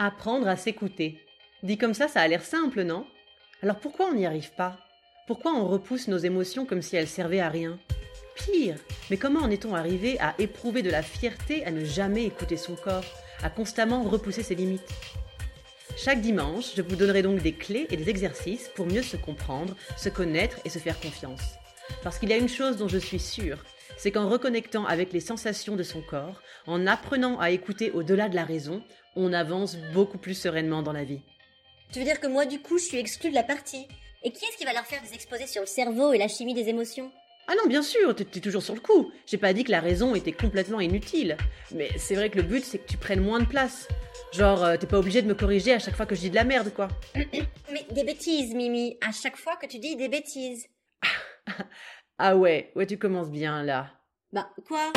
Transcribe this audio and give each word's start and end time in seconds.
Apprendre 0.00 0.46
à 0.46 0.56
s'écouter. 0.56 1.18
Dit 1.64 1.76
comme 1.76 1.92
ça, 1.92 2.06
ça 2.06 2.20
a 2.20 2.28
l'air 2.28 2.44
simple, 2.44 2.84
non? 2.84 3.04
Alors 3.64 3.80
pourquoi 3.80 4.06
on 4.06 4.14
n'y 4.14 4.26
arrive 4.26 4.52
pas? 4.52 4.78
Pourquoi 5.26 5.52
on 5.52 5.66
repousse 5.66 6.06
nos 6.06 6.18
émotions 6.18 6.64
comme 6.66 6.82
si 6.82 6.94
elles 6.94 7.08
servaient 7.08 7.40
à 7.40 7.48
rien? 7.48 7.80
Pire, 8.36 8.76
mais 9.10 9.16
comment 9.16 9.40
en 9.40 9.50
est-on 9.50 9.74
arrivé 9.74 10.16
à 10.20 10.36
éprouver 10.38 10.82
de 10.82 10.90
la 10.90 11.02
fierté 11.02 11.64
à 11.64 11.72
ne 11.72 11.84
jamais 11.84 12.26
écouter 12.26 12.56
son 12.56 12.76
corps, 12.76 13.04
à 13.42 13.50
constamment 13.50 14.04
repousser 14.04 14.44
ses 14.44 14.54
limites? 14.54 14.88
Chaque 15.96 16.20
dimanche, 16.20 16.76
je 16.76 16.82
vous 16.82 16.94
donnerai 16.94 17.22
donc 17.22 17.42
des 17.42 17.54
clés 17.54 17.88
et 17.90 17.96
des 17.96 18.08
exercices 18.08 18.70
pour 18.76 18.86
mieux 18.86 19.02
se 19.02 19.16
comprendre, 19.16 19.74
se 19.96 20.10
connaître 20.10 20.60
et 20.64 20.68
se 20.70 20.78
faire 20.78 21.00
confiance. 21.00 21.42
Parce 22.04 22.20
qu'il 22.20 22.28
y 22.28 22.34
a 22.34 22.38
une 22.38 22.48
chose 22.48 22.76
dont 22.76 22.86
je 22.86 22.98
suis 22.98 23.18
sûre, 23.18 23.64
c'est 23.98 24.12
qu'en 24.12 24.28
reconnectant 24.28 24.86
avec 24.86 25.12
les 25.12 25.20
sensations 25.20 25.76
de 25.76 25.82
son 25.82 26.00
corps, 26.00 26.40
en 26.66 26.86
apprenant 26.86 27.38
à 27.38 27.50
écouter 27.50 27.90
au-delà 27.90 28.28
de 28.30 28.36
la 28.36 28.44
raison, 28.44 28.82
on 29.16 29.32
avance 29.32 29.76
beaucoup 29.92 30.18
plus 30.18 30.34
sereinement 30.34 30.82
dans 30.82 30.92
la 30.92 31.04
vie. 31.04 31.20
Tu 31.92 31.98
veux 31.98 32.04
dire 32.04 32.20
que 32.20 32.26
moi, 32.26 32.46
du 32.46 32.60
coup, 32.60 32.78
je 32.78 32.84
suis 32.84 32.98
exclue 32.98 33.30
de 33.30 33.34
la 33.34 33.42
partie 33.42 33.86
Et 34.24 34.30
qui 34.30 34.44
est-ce 34.44 34.56
qui 34.56 34.64
va 34.64 34.72
leur 34.72 34.86
faire 34.86 35.02
des 35.02 35.14
exposés 35.14 35.46
sur 35.46 35.62
le 35.62 35.66
cerveau 35.66 36.12
et 36.12 36.18
la 36.18 36.28
chimie 36.28 36.54
des 36.54 36.68
émotions? 36.68 37.10
Ah 37.50 37.54
non, 37.56 37.66
bien 37.66 37.82
sûr, 37.82 38.14
t'es 38.14 38.24
toujours 38.40 38.62
sur 38.62 38.74
le 38.74 38.80
coup. 38.80 39.10
J'ai 39.26 39.38
pas 39.38 39.54
dit 39.54 39.64
que 39.64 39.70
la 39.70 39.80
raison 39.80 40.14
était 40.14 40.32
complètement 40.32 40.80
inutile. 40.80 41.36
Mais 41.74 41.88
c'est 41.96 42.14
vrai 42.14 42.28
que 42.28 42.36
le 42.36 42.42
but, 42.42 42.62
c'est 42.62 42.78
que 42.78 42.86
tu 42.86 42.98
prennes 42.98 43.22
moins 43.22 43.40
de 43.40 43.46
place. 43.46 43.88
Genre, 44.32 44.62
euh, 44.62 44.76
t'es 44.76 44.86
pas 44.86 44.98
obligé 44.98 45.22
de 45.22 45.26
me 45.26 45.34
corriger 45.34 45.72
à 45.72 45.78
chaque 45.78 45.96
fois 45.96 46.04
que 46.04 46.14
je 46.14 46.20
dis 46.20 46.30
de 46.30 46.34
la 46.34 46.44
merde, 46.44 46.70
quoi. 46.74 46.88
Mais 47.14 47.86
des 47.90 48.04
bêtises, 48.04 48.54
Mimi, 48.54 48.98
à 49.00 49.12
chaque 49.12 49.38
fois 49.38 49.56
que 49.56 49.66
tu 49.66 49.78
dis 49.78 49.96
des 49.96 50.08
bêtises. 50.08 50.66
ah 52.20 52.36
ouais, 52.36 52.72
ouais, 52.74 52.84
tu 52.84 52.98
commences 52.98 53.30
bien, 53.30 53.62
là. 53.62 53.92
Bah, 54.32 54.48
quoi? 54.66 54.92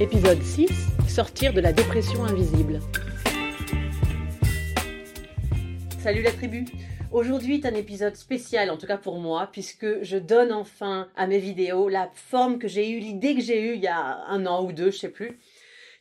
Épisode 0.00 0.42
6 0.42 0.68
Sortir 1.06 1.52
de 1.52 1.60
la 1.60 1.72
dépression 1.72 2.24
invisible. 2.24 2.80
Salut 6.00 6.22
la 6.22 6.32
tribu 6.32 6.64
Aujourd'hui 7.12 7.54
est 7.54 7.66
un 7.66 7.74
épisode 7.74 8.16
spécial, 8.16 8.68
en 8.68 8.76
tout 8.76 8.86
cas 8.86 8.98
pour 8.98 9.20
moi, 9.20 9.48
puisque 9.52 10.02
je 10.02 10.16
donne 10.18 10.52
enfin 10.52 11.08
à 11.16 11.28
mes 11.28 11.38
vidéos 11.38 11.88
la 11.88 12.10
forme 12.12 12.58
que 12.58 12.66
j'ai 12.66 12.90
eue, 12.90 12.98
l'idée 12.98 13.36
que 13.36 13.40
j'ai 13.40 13.62
eue 13.62 13.74
il 13.76 13.82
y 13.82 13.86
a 13.86 14.24
un 14.26 14.44
an 14.44 14.64
ou 14.64 14.72
deux, 14.72 14.90
je 14.90 14.98
sais 14.98 15.08
plus. 15.08 15.38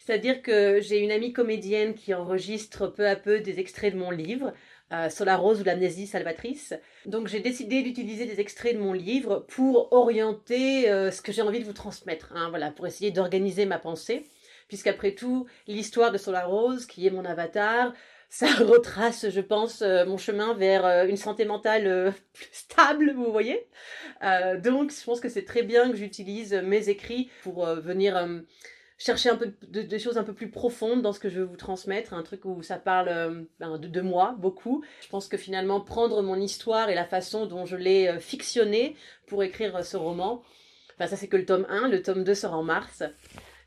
C'est-à-dire 0.07 0.41
que 0.41 0.79
j'ai 0.79 0.99
une 0.99 1.11
amie 1.11 1.33
comédienne 1.33 1.93
qui 1.93 2.13
enregistre 2.13 2.87
peu 2.87 3.05
à 3.05 3.17
peu 3.17 3.41
des 3.41 3.59
extraits 3.59 3.93
de 3.93 3.99
mon 3.99 4.09
livre, 4.09 4.53
euh, 4.93 5.09
rose 5.35 5.59
ou 5.59 5.65
l'amnésie 5.65 6.07
salvatrice. 6.07 6.73
Donc 7.05 7.27
j'ai 7.27 7.41
décidé 7.41 7.81
d'utiliser 7.81 8.25
des 8.25 8.39
extraits 8.39 8.73
de 8.73 8.81
mon 8.81 8.93
livre 8.93 9.45
pour 9.49 9.91
orienter 9.91 10.89
euh, 10.89 11.11
ce 11.11 11.21
que 11.21 11.33
j'ai 11.33 11.41
envie 11.41 11.59
de 11.59 11.65
vous 11.65 11.73
transmettre, 11.73 12.31
hein, 12.33 12.47
voilà, 12.51 12.71
pour 12.71 12.87
essayer 12.87 13.11
d'organiser 13.11 13.65
ma 13.65 13.79
pensée, 13.79 14.23
puisqu'après 14.69 15.11
tout, 15.11 15.45
l'histoire 15.67 16.13
de 16.13 16.17
Solar 16.17 16.49
Rose, 16.49 16.85
qui 16.85 17.05
est 17.05 17.11
mon 17.11 17.25
avatar, 17.25 17.91
ça 18.29 18.47
retrace, 18.47 19.29
je 19.29 19.41
pense, 19.41 19.81
euh, 19.81 20.05
mon 20.05 20.17
chemin 20.17 20.53
vers 20.53 20.85
une 21.05 21.17
santé 21.17 21.43
mentale 21.43 22.13
plus 22.33 22.47
stable, 22.53 23.11
vous 23.13 23.29
voyez. 23.29 23.67
donc, 24.63 24.93
je 24.93 25.03
pense 25.03 25.19
que 25.19 25.27
c'est 25.27 25.43
très 25.43 25.63
bien 25.63 25.91
que 25.91 25.97
j'utilise 25.97 26.53
mes 26.53 26.87
écrits 26.87 27.29
pour 27.43 27.65
venir 27.65 28.15
chercher 28.97 29.29
un 29.29 29.35
peu 29.35 29.53
de, 29.67 29.97
choses 29.97 30.17
un 30.17 30.23
peu 30.23 30.33
plus 30.33 30.49
profondes 30.49 31.01
dans 31.01 31.13
ce 31.13 31.19
que 31.19 31.29
je 31.29 31.39
veux 31.39 31.45
vous 31.45 31.57
transmettre, 31.57 32.13
un 32.13 32.23
truc 32.23 32.45
où 32.45 32.63
ça 32.63 32.77
parle 32.77 33.09
euh, 33.09 33.43
ben, 33.59 33.77
de, 33.77 34.01
moi 34.01 34.35
beaucoup. 34.39 34.83
Je 35.01 35.07
pense 35.07 35.27
que 35.27 35.37
finalement 35.37 35.81
prendre 35.81 36.21
mon 36.21 36.35
histoire 36.35 36.89
et 36.89 36.95
la 36.95 37.05
façon 37.05 37.45
dont 37.45 37.65
je 37.65 37.75
l'ai 37.75 38.07
euh, 38.07 38.19
fictionnée 38.19 38.95
pour 39.27 39.43
écrire 39.43 39.75
euh, 39.75 39.83
ce 39.83 39.97
roman, 39.97 40.43
ben, 40.99 41.07
ça 41.07 41.15
c'est 41.15 41.27
que 41.27 41.37
le 41.37 41.45
tome 41.45 41.67
1, 41.69 41.89
le 41.89 42.01
tome 42.01 42.23
2 42.23 42.33
sera 42.33 42.57
en 42.57 42.63
mars, 42.63 43.03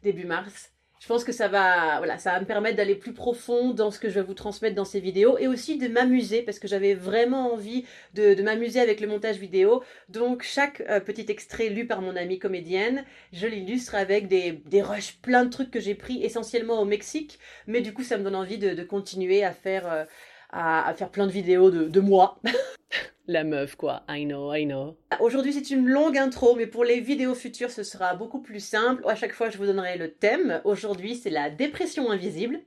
début 0.02 0.24
mars 0.26 0.72
je 1.00 1.06
pense 1.06 1.24
que 1.24 1.32
ça 1.32 1.48
va, 1.48 1.96
voilà, 1.96 2.18
ça 2.18 2.32
va 2.32 2.40
me 2.40 2.44
permettre 2.44 2.76
d'aller 2.76 2.94
plus 2.94 3.14
profond 3.14 3.72
dans 3.72 3.90
ce 3.90 3.98
que 3.98 4.10
je 4.10 4.16
vais 4.16 4.22
vous 4.22 4.34
transmettre 4.34 4.76
dans 4.76 4.84
ces 4.84 5.00
vidéos 5.00 5.38
et 5.38 5.48
aussi 5.48 5.78
de 5.78 5.88
m'amuser 5.88 6.42
parce 6.42 6.58
que 6.58 6.68
j'avais 6.68 6.92
vraiment 6.92 7.54
envie 7.54 7.86
de, 8.12 8.40
m'amuser 8.42 8.80
avec 8.80 9.00
le 9.00 9.06
montage 9.06 9.38
vidéo. 9.38 9.82
Donc 10.10 10.42
chaque 10.42 10.82
euh, 10.82 11.00
petit 11.00 11.24
extrait 11.28 11.70
lu 11.70 11.86
par 11.86 12.02
mon 12.02 12.16
amie 12.16 12.38
comédienne, 12.38 13.06
je 13.32 13.46
l'illustre 13.46 13.94
avec 13.94 14.28
des, 14.28 14.52
des 14.66 14.82
rushs, 14.82 15.16
plein 15.22 15.46
de 15.46 15.50
trucs 15.50 15.70
que 15.70 15.80
j'ai 15.80 15.94
pris 15.94 16.22
essentiellement 16.22 16.82
au 16.82 16.84
Mexique, 16.84 17.38
mais 17.66 17.80
du 17.80 17.94
coup 17.94 18.04
ça 18.04 18.18
me 18.18 18.22
donne 18.22 18.36
envie 18.36 18.58
de, 18.58 18.84
continuer 18.84 19.42
à 19.42 19.52
faire, 19.52 19.90
euh, 19.90 20.04
à, 20.52 20.92
faire 20.94 21.10
plein 21.10 21.26
de 21.26 21.32
vidéos 21.32 21.70
de, 21.70 21.84
de 21.84 22.00
moi. 22.00 22.40
La 23.26 23.44
meuf, 23.44 23.76
quoi. 23.76 24.02
I 24.08 24.24
know, 24.24 24.52
I 24.52 24.66
know. 24.66 24.96
Aujourd'hui, 25.20 25.52
c'est 25.52 25.70
une 25.70 25.86
longue 25.86 26.18
intro, 26.18 26.56
mais 26.56 26.66
pour 26.66 26.82
les 26.84 27.00
vidéos 27.00 27.34
futures, 27.34 27.70
ce 27.70 27.84
sera 27.84 28.14
beaucoup 28.14 28.40
plus 28.40 28.58
simple. 28.58 29.04
À 29.06 29.14
chaque 29.14 29.34
fois, 29.34 29.50
je 29.50 29.58
vous 29.58 29.66
donnerai 29.66 29.96
le 29.98 30.12
thème. 30.12 30.60
Aujourd'hui, 30.64 31.14
c'est 31.14 31.30
la 31.30 31.48
dépression 31.48 32.10
invisible. 32.10 32.60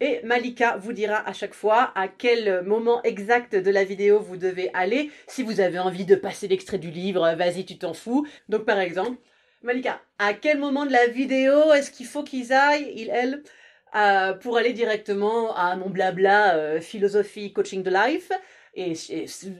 Et 0.00 0.20
Malika 0.24 0.76
vous 0.76 0.92
dira 0.92 1.26
à 1.28 1.32
chaque 1.32 1.54
fois 1.54 1.92
à 1.94 2.08
quel 2.08 2.64
moment 2.64 3.00
exact 3.04 3.54
de 3.54 3.70
la 3.70 3.84
vidéo 3.84 4.18
vous 4.18 4.36
devez 4.36 4.70
aller. 4.74 5.10
Si 5.28 5.44
vous 5.44 5.60
avez 5.60 5.78
envie 5.78 6.04
de 6.04 6.16
passer 6.16 6.48
l'extrait 6.48 6.78
du 6.78 6.90
livre, 6.90 7.34
vas-y, 7.36 7.64
tu 7.64 7.78
t'en 7.78 7.94
fous. 7.94 8.26
Donc, 8.48 8.64
par 8.64 8.80
exemple, 8.80 9.18
Malika, 9.62 10.02
à 10.18 10.34
quel 10.34 10.58
moment 10.58 10.84
de 10.84 10.92
la 10.92 11.06
vidéo 11.06 11.72
est-ce 11.72 11.90
qu'il 11.90 12.06
faut 12.06 12.24
qu'ils 12.24 12.52
aillent, 12.52 12.92
il, 12.96 13.08
elle, 13.08 13.44
euh, 13.94 14.32
pour 14.34 14.56
aller 14.56 14.72
directement 14.72 15.54
à 15.54 15.76
mon 15.76 15.88
blabla 15.88 16.56
euh, 16.56 16.80
philosophie 16.80 17.52
coaching 17.52 17.82
de 17.82 17.90
life 17.90 18.32
et, 18.74 18.94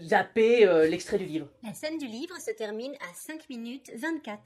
zapper 0.02 0.66
euh, 0.66 0.88
l'extrait 0.88 1.18
du 1.18 1.24
livre. 1.24 1.48
La 1.62 1.72
scène 1.72 1.98
du 1.98 2.06
livre 2.06 2.36
se 2.40 2.50
termine 2.50 2.94
à 2.94 3.14
5 3.14 3.48
minutes 3.48 3.92
24. 3.94 4.40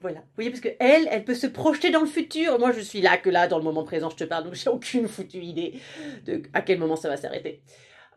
Voilà. 0.00 0.20
Vous 0.20 0.26
voyez, 0.36 0.50
parce 0.50 0.60
que 0.60 0.68
elle, 0.78 1.08
elle 1.10 1.24
peut 1.24 1.34
se 1.34 1.46
projeter 1.46 1.90
dans 1.90 2.00
le 2.00 2.06
futur. 2.06 2.58
Moi, 2.58 2.72
je 2.72 2.80
suis 2.80 3.00
là 3.00 3.16
que 3.16 3.28
là, 3.28 3.48
dans 3.48 3.58
le 3.58 3.64
moment 3.64 3.84
présent, 3.84 4.08
je 4.08 4.16
te 4.16 4.24
parle, 4.24 4.44
donc 4.44 4.54
j'ai 4.54 4.70
aucune 4.70 5.08
foutue 5.08 5.42
idée 5.42 5.80
de 6.24 6.42
à 6.52 6.62
quel 6.62 6.78
moment 6.78 6.96
ça 6.96 7.08
va 7.08 7.16
s'arrêter. 7.16 7.62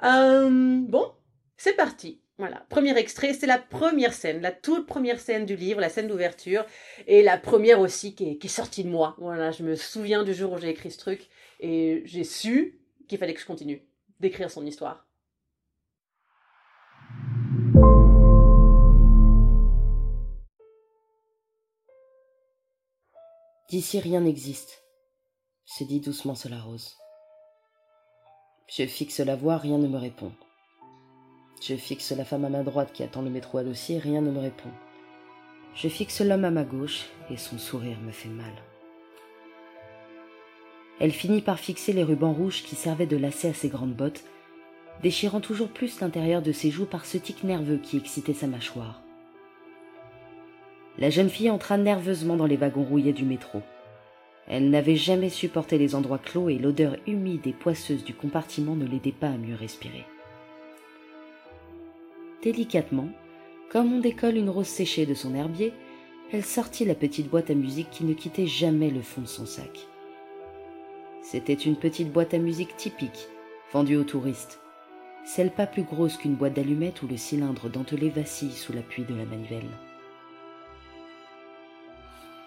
Bon, 0.01 1.11
c'est 1.57 1.73
parti. 1.73 2.21
Voilà, 2.39 2.63
premier 2.69 2.95
extrait, 2.95 3.33
c'est 3.33 3.47
la 3.47 3.57
première 3.57 4.13
scène, 4.13 4.41
la 4.41 4.51
toute 4.51 4.85
première 4.85 5.19
scène 5.19 5.47
du 5.47 5.55
livre, 5.55 5.81
la 5.81 5.89
scène 5.89 6.07
d'ouverture, 6.07 6.67
et 7.07 7.23
la 7.23 7.35
première 7.35 7.79
aussi 7.79 8.13
qui 8.13 8.37
est, 8.39 8.47
sortie 8.47 8.83
de 8.83 8.89
moi. 8.89 9.15
Voilà, 9.17 9.49
je 9.49 9.63
me 9.63 9.75
souviens 9.75 10.23
du 10.23 10.35
jour 10.35 10.51
où 10.53 10.57
j'ai 10.59 10.69
écrit 10.69 10.91
ce 10.91 10.99
truc, 10.99 11.29
et 11.59 12.03
j'ai 12.05 12.23
su 12.23 12.79
qu'il 13.07 13.17
fallait 13.17 13.33
que 13.33 13.41
je 13.41 13.45
continue 13.47 13.81
d'écrire 14.19 14.51
son 14.51 14.67
histoire. 14.67 15.07
D'ici 23.71 23.99
rien 23.99 24.21
n'existe, 24.21 24.83
se 25.65 25.83
dit 25.83 26.01
doucement 26.01 26.35
rose. 26.63 26.93
Je 28.69 28.85
fixe 28.85 29.21
la 29.21 29.35
voix, 29.35 29.57
rien 29.57 29.79
ne 29.79 29.87
me 29.87 29.97
répond. 29.97 30.31
Je 31.61 31.75
fixe 31.75 32.11
la 32.11 32.23
femme 32.23 32.45
à 32.45 32.49
ma 32.49 32.63
droite 32.63 32.91
qui 32.93 33.03
attend 33.03 33.21
le 33.21 33.29
métro 33.29 33.57
à 33.57 33.63
dossier, 33.63 33.97
rien 33.97 34.21
ne 34.21 34.31
me 34.31 34.39
répond. 34.39 34.69
Je 35.75 35.87
fixe 35.87 36.21
l'homme 36.21 36.45
à 36.45 36.51
ma 36.51 36.63
gauche 36.63 37.05
et 37.29 37.37
son 37.37 37.57
sourire 37.57 37.99
me 38.05 38.11
fait 38.11 38.29
mal. 38.29 38.53
Elle 40.99 41.11
finit 41.11 41.41
par 41.41 41.59
fixer 41.59 41.93
les 41.93 42.03
rubans 42.03 42.33
rouges 42.33 42.63
qui 42.63 42.75
servaient 42.75 43.05
de 43.05 43.17
lacet 43.17 43.49
à 43.49 43.53
ses 43.53 43.69
grandes 43.69 43.93
bottes, 43.93 44.23
déchirant 45.03 45.41
toujours 45.41 45.69
plus 45.69 45.99
l'intérieur 45.99 46.41
de 46.41 46.51
ses 46.51 46.71
joues 46.71 46.85
par 46.85 47.05
ce 47.05 47.17
tic 47.17 47.43
nerveux 47.43 47.77
qui 47.77 47.97
excitait 47.97 48.33
sa 48.33 48.47
mâchoire. 48.47 49.01
La 50.97 51.11
jeune 51.11 51.29
fille 51.29 51.51
entra 51.51 51.77
nerveusement 51.77 52.35
dans 52.35 52.47
les 52.47 52.57
wagons 52.57 52.83
rouillés 52.83 53.13
du 53.13 53.25
métro. 53.25 53.61
Elle 54.47 54.71
n'avait 54.71 54.95
jamais 54.95 55.29
supporté 55.29 55.77
les 55.77 55.93
endroits 55.93 56.17
clos 56.17 56.49
et 56.49 56.57
l'odeur 56.57 56.95
humide 57.05 57.45
et 57.45 57.53
poisseuse 57.53 58.03
du 58.03 58.15
compartiment 58.15 58.75
ne 58.75 58.87
l'aidait 58.87 59.11
pas 59.11 59.27
à 59.27 59.37
mieux 59.37 59.55
respirer. 59.55 60.05
Délicatement, 62.43 63.09
comme 63.71 63.91
on 63.93 63.99
décolle 63.99 64.37
une 64.37 64.49
rose 64.49 64.67
séchée 64.67 65.05
de 65.05 65.13
son 65.13 65.33
herbier, 65.33 65.73
elle 66.31 66.45
sortit 66.45 66.85
la 66.85 66.93
petite 66.93 67.29
boîte 67.29 67.49
à 67.49 67.55
musique 67.55 67.89
qui 67.89 68.03
ne 68.03 68.13
quittait 68.13 68.47
jamais 68.47 68.89
le 68.89 69.01
fond 69.01 69.21
de 69.21 69.27
son 69.27 69.45
sac. 69.45 69.87
C'était 71.23 71.53
une 71.53 71.75
petite 71.75 72.11
boîte 72.11 72.33
à 72.33 72.37
musique 72.37 72.77
typique, 72.77 73.27
vendue 73.73 73.97
aux 73.97 74.03
touristes, 74.03 74.59
celle 75.25 75.51
pas 75.51 75.67
plus 75.67 75.83
grosse 75.83 76.15
qu'une 76.15 76.35
boîte 76.35 76.53
d'allumettes 76.53 77.01
où 77.01 77.07
le 77.07 77.17
cylindre 77.17 77.69
dentelé 77.69 78.09
vacille 78.09 78.53
sous 78.53 78.71
l'appui 78.71 79.03
de 79.03 79.15
la 79.15 79.25
manivelle. 79.25 79.69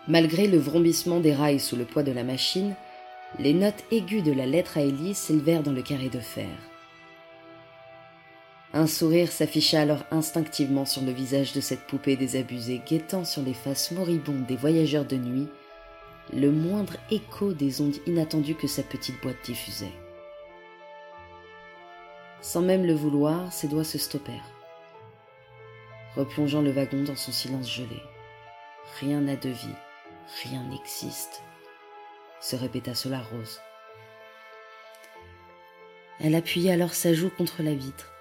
Malgré 0.08 0.46
le 0.46 0.58
vrombissement 0.58 1.20
des 1.20 1.34
rails 1.34 1.60
sous 1.60 1.76
le 1.76 1.84
poids 1.84 2.02
de 2.02 2.12
la 2.12 2.24
machine, 2.24 2.74
les 3.38 3.52
notes 3.52 3.84
aiguës 3.90 4.22
de 4.22 4.32
la 4.32 4.46
lettre 4.46 4.78
à 4.78 4.82
hélice 4.82 5.18
s'élevèrent 5.18 5.62
dans 5.62 5.72
le 5.72 5.82
carré 5.82 6.08
de 6.08 6.20
fer. 6.20 6.48
Un 8.72 8.86
sourire 8.86 9.32
s'afficha 9.32 9.80
alors 9.80 10.04
instinctivement 10.12 10.84
sur 10.84 11.02
le 11.02 11.10
visage 11.10 11.52
de 11.52 11.60
cette 11.60 11.86
poupée 11.86 12.16
désabusée, 12.16 12.80
guettant 12.86 13.24
sur 13.24 13.42
les 13.42 13.54
faces 13.54 13.90
moribondes 13.90 14.46
des 14.46 14.56
voyageurs 14.56 15.04
de 15.04 15.16
nuit 15.16 15.48
le 16.32 16.50
moindre 16.50 16.96
écho 17.10 17.52
des 17.52 17.80
ondes 17.80 17.96
inattendues 18.06 18.54
que 18.54 18.68
sa 18.68 18.82
petite 18.82 19.20
boîte 19.20 19.44
diffusait. 19.44 19.92
Sans 22.40 22.62
même 22.62 22.86
le 22.86 22.94
vouloir, 22.94 23.52
ses 23.52 23.68
doigts 23.68 23.84
se 23.84 23.98
stoppèrent, 23.98 24.52
replongeant 26.14 26.62
le 26.62 26.70
wagon 26.70 27.02
dans 27.02 27.16
son 27.16 27.32
silence 27.32 27.70
gelé. 27.70 28.00
Rien 29.00 29.20
n'a 29.20 29.36
de 29.36 29.50
vie, 29.50 29.74
rien 30.44 30.62
n'existe. 30.64 31.42
se 32.40 32.56
répéta 32.56 32.94
Solar 32.94 33.28
Rose. 33.30 33.60
Elle 36.20 36.34
appuyait 36.34 36.72
alors 36.72 36.94
sa 36.94 37.12
joue 37.12 37.30
contre 37.30 37.62
la 37.62 37.74
vitre, 37.74 38.12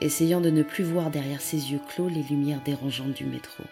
essayant 0.00 0.40
de 0.40 0.50
ne 0.50 0.62
plus 0.62 0.84
voir 0.84 1.10
derrière 1.10 1.40
ses 1.40 1.72
yeux 1.72 1.80
clos 1.88 2.08
les 2.08 2.22
lumières 2.22 2.62
dérangeantes 2.64 3.14
du 3.14 3.24
métro. 3.24 3.64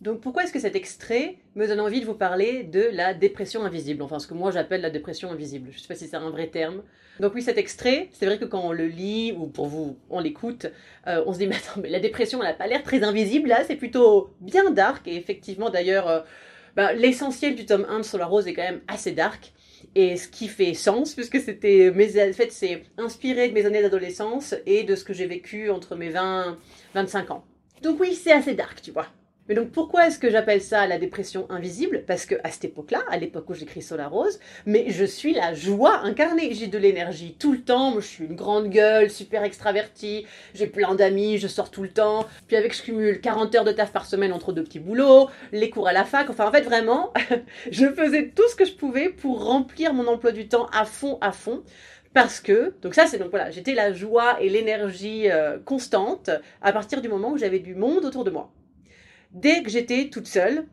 Donc 0.00 0.20
pourquoi 0.20 0.44
est-ce 0.44 0.52
que 0.52 0.60
cet 0.60 0.76
extrait 0.76 1.38
me 1.56 1.66
donne 1.66 1.80
envie 1.80 2.00
de 2.00 2.06
vous 2.06 2.14
parler 2.14 2.62
de 2.62 2.88
la 2.92 3.14
dépression 3.14 3.64
invisible? 3.64 4.02
Enfin, 4.02 4.20
ce 4.20 4.28
que 4.28 4.34
moi 4.34 4.52
j'appelle 4.52 4.80
la 4.80 4.90
dépression 4.90 5.30
invisible. 5.30 5.70
Je 5.72 5.76
ne 5.76 5.80
sais 5.80 5.88
pas 5.88 5.96
si 5.96 6.06
c'est 6.06 6.16
un 6.16 6.30
vrai 6.30 6.46
terme. 6.46 6.82
Donc 7.18 7.34
oui, 7.34 7.42
cet 7.42 7.58
extrait, 7.58 8.08
c'est 8.12 8.24
vrai 8.24 8.38
que 8.38 8.44
quand 8.44 8.60
on 8.60 8.70
le 8.70 8.86
lit, 8.86 9.32
ou 9.36 9.46
pour 9.48 9.66
vous, 9.66 9.98
on 10.08 10.20
l'écoute, 10.20 10.66
euh, 11.08 11.24
on 11.26 11.32
se 11.32 11.38
dit, 11.38 11.48
mais 11.48 11.56
attends, 11.56 11.80
mais 11.82 11.88
la 11.88 11.98
dépression, 11.98 12.40
elle 12.40 12.48
n'a 12.48 12.54
pas 12.54 12.68
l'air 12.68 12.84
très 12.84 13.02
invisible, 13.02 13.48
là, 13.48 13.64
c'est 13.66 13.74
plutôt 13.74 14.30
bien 14.40 14.70
dark. 14.70 15.08
Et 15.08 15.16
effectivement, 15.16 15.68
d'ailleurs, 15.68 16.06
euh, 16.08 16.20
bah, 16.76 16.92
l'essentiel 16.92 17.56
du 17.56 17.66
tome 17.66 17.84
1 17.88 17.98
de 17.98 18.04
Solar 18.04 18.30
Rose 18.30 18.46
est 18.46 18.54
quand 18.54 18.62
même 18.62 18.82
assez 18.86 19.10
dark. 19.10 19.52
Et 19.94 20.16
ce 20.16 20.28
qui 20.28 20.48
fait 20.48 20.74
sens, 20.74 21.14
puisque 21.14 21.40
c'était 21.40 21.90
en 21.90 22.32
fait, 22.32 22.52
c'est 22.52 22.84
inspiré 22.96 23.48
de 23.48 23.54
mes 23.54 23.66
années 23.66 23.82
d'adolescence 23.82 24.54
et 24.66 24.84
de 24.84 24.94
ce 24.94 25.04
que 25.04 25.12
j'ai 25.12 25.26
vécu 25.26 25.70
entre 25.70 25.96
mes 25.96 26.10
20 26.10 26.58
25 26.94 27.30
ans. 27.30 27.44
Donc 27.82 28.00
oui, 28.00 28.14
c'est 28.14 28.32
assez 28.32 28.54
dark, 28.54 28.82
tu 28.82 28.90
vois. 28.90 29.06
Mais 29.48 29.54
donc 29.54 29.70
pourquoi 29.70 30.06
est-ce 30.06 30.18
que 30.18 30.30
j'appelle 30.30 30.60
ça 30.60 30.86
la 30.86 30.98
dépression 30.98 31.46
invisible? 31.48 32.04
Parce 32.06 32.26
que 32.26 32.34
à 32.44 32.50
cette 32.50 32.66
époque-là, 32.66 33.02
à 33.08 33.16
l'époque 33.16 33.48
où 33.48 33.54
j'écris 33.54 33.80
Solar 33.80 34.10
Rose, 34.10 34.38
mais 34.66 34.86
je 34.88 35.04
suis 35.04 35.32
la 35.32 35.54
joie 35.54 36.00
incarnée. 36.00 36.52
J'ai 36.52 36.66
de 36.66 36.76
l'énergie 36.76 37.34
tout 37.38 37.52
le 37.52 37.60
temps. 37.60 37.94
je 37.94 38.06
suis 38.06 38.24
une 38.26 38.34
grande 38.34 38.68
gueule, 38.68 39.10
super 39.10 39.44
extravertie. 39.44 40.26
J'ai 40.52 40.66
plein 40.66 40.94
d'amis, 40.94 41.38
je 41.38 41.48
sors 41.48 41.70
tout 41.70 41.82
le 41.82 41.88
temps. 41.88 42.26
Puis 42.46 42.56
avec, 42.56 42.76
je 42.76 42.82
cumule 42.82 43.20
40 43.22 43.54
heures 43.54 43.64
de 43.64 43.72
taf 43.72 43.90
par 43.90 44.04
semaine 44.04 44.32
entre 44.34 44.52
deux 44.52 44.64
petits 44.64 44.80
boulots, 44.80 45.30
les 45.52 45.70
cours 45.70 45.88
à 45.88 45.92
la 45.94 46.04
fac. 46.04 46.28
Enfin, 46.28 46.46
en 46.46 46.52
fait, 46.52 46.62
vraiment, 46.62 47.14
je 47.70 47.86
faisais 47.86 48.28
tout 48.34 48.46
ce 48.50 48.54
que 48.54 48.66
je 48.66 48.74
pouvais 48.74 49.08
pour 49.08 49.46
remplir 49.46 49.94
mon 49.94 50.06
emploi 50.08 50.32
du 50.32 50.48
temps 50.48 50.66
à 50.72 50.84
fond, 50.84 51.16
à 51.22 51.32
fond 51.32 51.62
parce 52.14 52.40
que 52.40 52.74
donc 52.80 52.94
ça 52.94 53.06
c'est 53.06 53.18
donc 53.18 53.28
voilà 53.28 53.50
j'étais 53.50 53.74
la 53.74 53.92
joie 53.92 54.40
et 54.40 54.48
l'énergie 54.48 55.30
euh, 55.30 55.58
constante 55.62 56.30
à 56.62 56.72
partir 56.72 57.02
du 57.02 57.08
moment 57.08 57.32
où 57.32 57.36
j'avais 57.36 57.58
du 57.58 57.74
monde 57.74 58.06
autour 58.06 58.24
de 58.24 58.30
moi 58.30 58.50
dès 59.32 59.62
que 59.62 59.70
j'étais 59.70 60.10
toute 60.10 60.26
seule, 60.26 60.66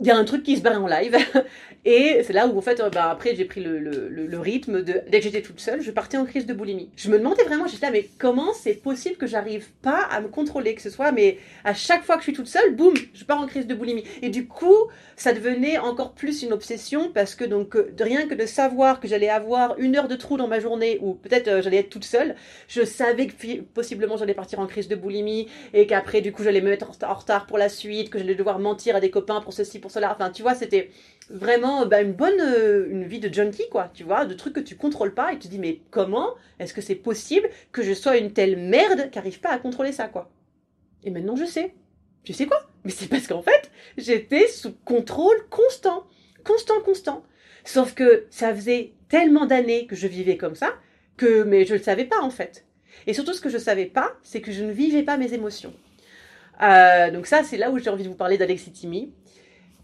il 0.00 0.06
y 0.06 0.10
a 0.10 0.16
un 0.16 0.24
truc 0.24 0.42
qui 0.42 0.56
se 0.56 0.62
barre 0.62 0.82
en 0.82 0.86
live. 0.86 1.16
Et 1.84 2.22
c'est 2.24 2.32
là 2.32 2.46
où, 2.46 2.56
en 2.56 2.60
fait, 2.60 2.78
euh, 2.78 2.90
bah, 2.90 3.10
après, 3.10 3.34
j'ai 3.34 3.44
pris 3.44 3.60
le, 3.60 3.78
le, 3.80 4.38
rythme 4.38 4.82
de. 4.82 5.02
Dès 5.08 5.18
que 5.18 5.24
j'étais 5.24 5.42
toute 5.42 5.58
seule, 5.58 5.80
je 5.80 5.90
partais 5.90 6.16
en 6.16 6.24
crise 6.24 6.46
de 6.46 6.54
boulimie. 6.54 6.90
Je 6.96 7.10
me 7.10 7.18
demandais 7.18 7.42
vraiment, 7.42 7.66
j'étais 7.66 7.86
là, 7.86 7.92
mais 7.92 8.08
comment 8.18 8.52
c'est 8.52 8.74
possible 8.74 9.16
que 9.16 9.26
j'arrive 9.26 9.68
pas 9.82 10.00
à 10.10 10.20
me 10.20 10.28
contrôler, 10.28 10.76
que 10.76 10.82
ce 10.82 10.90
soit, 10.90 11.10
mais 11.10 11.38
à 11.64 11.74
chaque 11.74 12.04
fois 12.04 12.16
que 12.16 12.20
je 12.20 12.26
suis 12.26 12.32
toute 12.32 12.46
seule, 12.46 12.76
boum, 12.76 12.94
je 13.14 13.24
pars 13.24 13.40
en 13.40 13.46
crise 13.48 13.66
de 13.66 13.74
boulimie. 13.74 14.04
Et 14.22 14.28
du 14.28 14.46
coup, 14.46 14.76
ça 15.16 15.32
devenait 15.32 15.78
encore 15.78 16.12
plus 16.12 16.42
une 16.42 16.52
obsession 16.52 17.10
parce 17.12 17.34
que, 17.34 17.44
donc, 17.44 17.74
euh, 17.74 17.92
rien 17.98 18.28
que 18.28 18.34
de 18.34 18.46
savoir 18.46 19.00
que 19.00 19.08
j'allais 19.08 19.28
avoir 19.28 19.76
une 19.78 19.96
heure 19.96 20.06
de 20.06 20.16
trou 20.16 20.36
dans 20.36 20.48
ma 20.48 20.60
journée 20.60 20.98
ou 21.02 21.14
peut-être 21.14 21.48
euh, 21.48 21.62
j'allais 21.62 21.78
être 21.78 21.90
toute 21.90 22.04
seule, 22.04 22.36
je 22.68 22.84
savais 22.84 23.26
que 23.26 23.60
possiblement 23.74 24.16
j'allais 24.16 24.34
partir 24.34 24.60
en 24.60 24.66
crise 24.68 24.86
de 24.86 24.94
boulimie 24.94 25.48
et 25.74 25.88
qu'après, 25.88 26.20
du 26.20 26.30
coup, 26.30 26.44
j'allais 26.44 26.60
me 26.60 26.70
mettre 26.70 26.90
en 27.02 27.14
retard 27.14 27.46
pour 27.46 27.58
la 27.58 27.68
suite, 27.68 28.08
que 28.10 28.18
j'allais 28.18 28.36
devoir 28.36 28.60
mentir 28.60 28.94
à 28.94 29.00
des 29.00 29.10
copains 29.10 29.40
pour 29.40 29.52
ceci, 29.52 29.80
pour 29.80 29.90
cela. 29.90 30.12
Enfin, 30.14 30.30
tu 30.30 30.42
vois, 30.42 30.54
c'était 30.54 30.90
vraiment 31.30 31.71
bah, 31.86 32.02
une 32.02 32.12
bonne 32.12 32.40
euh, 32.40 32.88
une 32.90 33.04
vie 33.04 33.20
de 33.20 33.32
junkie, 33.32 33.68
quoi, 33.70 33.90
tu 33.92 34.04
vois, 34.04 34.24
de 34.26 34.34
trucs 34.34 34.54
que 34.54 34.60
tu 34.60 34.76
contrôles 34.76 35.14
pas 35.14 35.32
et 35.32 35.38
tu 35.38 35.48
te 35.48 35.52
dis, 35.52 35.58
mais 35.58 35.80
comment 35.90 36.34
est-ce 36.58 36.74
que 36.74 36.80
c'est 36.80 36.94
possible 36.94 37.48
que 37.72 37.82
je 37.82 37.92
sois 37.92 38.16
une 38.16 38.32
telle 38.32 38.56
merde 38.56 39.10
qui 39.10 39.18
n'arrive 39.18 39.40
pas 39.40 39.50
à 39.50 39.58
contrôler 39.58 39.92
ça, 39.92 40.08
quoi? 40.08 40.30
Et 41.04 41.10
maintenant, 41.10 41.36
je 41.36 41.44
sais. 41.44 41.74
Tu 42.24 42.32
sais 42.32 42.46
quoi? 42.46 42.68
Mais 42.84 42.90
c'est 42.90 43.08
parce 43.08 43.26
qu'en 43.26 43.42
fait, 43.42 43.70
j'étais 43.96 44.48
sous 44.48 44.72
contrôle 44.84 45.48
constant. 45.50 46.04
Constant, 46.44 46.80
constant. 46.84 47.24
Sauf 47.64 47.94
que 47.94 48.26
ça 48.30 48.54
faisait 48.54 48.92
tellement 49.08 49.46
d'années 49.46 49.86
que 49.86 49.96
je 49.96 50.06
vivais 50.06 50.36
comme 50.36 50.54
ça 50.54 50.74
que, 51.16 51.42
mais 51.42 51.64
je 51.64 51.74
ne 51.74 51.78
le 51.78 51.84
savais 51.84 52.04
pas, 52.04 52.20
en 52.20 52.30
fait. 52.30 52.64
Et 53.06 53.14
surtout, 53.14 53.32
ce 53.32 53.40
que 53.40 53.48
je 53.48 53.56
ne 53.56 53.62
savais 53.62 53.86
pas, 53.86 54.12
c'est 54.22 54.40
que 54.40 54.52
je 54.52 54.64
ne 54.64 54.72
vivais 54.72 55.02
pas 55.02 55.16
mes 55.16 55.34
émotions. 55.34 55.72
Euh, 56.62 57.10
donc 57.10 57.26
ça, 57.26 57.42
c'est 57.42 57.56
là 57.56 57.70
où 57.70 57.78
j'ai 57.78 57.90
envie 57.90 58.04
de 58.04 58.08
vous 58.08 58.14
parler 58.14 58.38
d'Alexis 58.38 58.72
Timmy. 58.72 59.12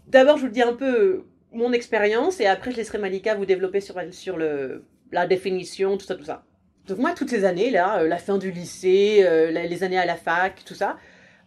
D'abord, 0.07 0.37
je 0.37 0.41
vous 0.41 0.47
le 0.47 0.53
dis 0.53 0.61
un 0.61 0.73
peu 0.73 1.25
mon 1.51 1.71
expérience 1.73 2.39
et 2.39 2.45
après, 2.45 2.71
je 2.71 2.77
laisserai 2.77 2.97
Malika 2.97 3.35
vous 3.35 3.45
développer 3.45 3.81
sur, 3.81 3.95
sur 4.11 4.37
le, 4.37 4.85
la 5.11 5.27
définition, 5.27 5.97
tout 5.97 6.05
ça, 6.05 6.15
tout 6.15 6.23
ça. 6.23 6.43
Donc 6.87 6.97
moi, 6.97 7.13
toutes 7.13 7.29
ces 7.29 7.45
années, 7.45 7.69
là, 7.69 7.99
euh, 7.99 8.07
la 8.07 8.17
fin 8.17 8.37
du 8.37 8.51
lycée, 8.51 9.19
euh, 9.21 9.51
les 9.51 9.83
années 9.83 9.99
à 9.99 10.05
la 10.05 10.15
fac, 10.15 10.63
tout 10.65 10.73
ça, 10.73 10.97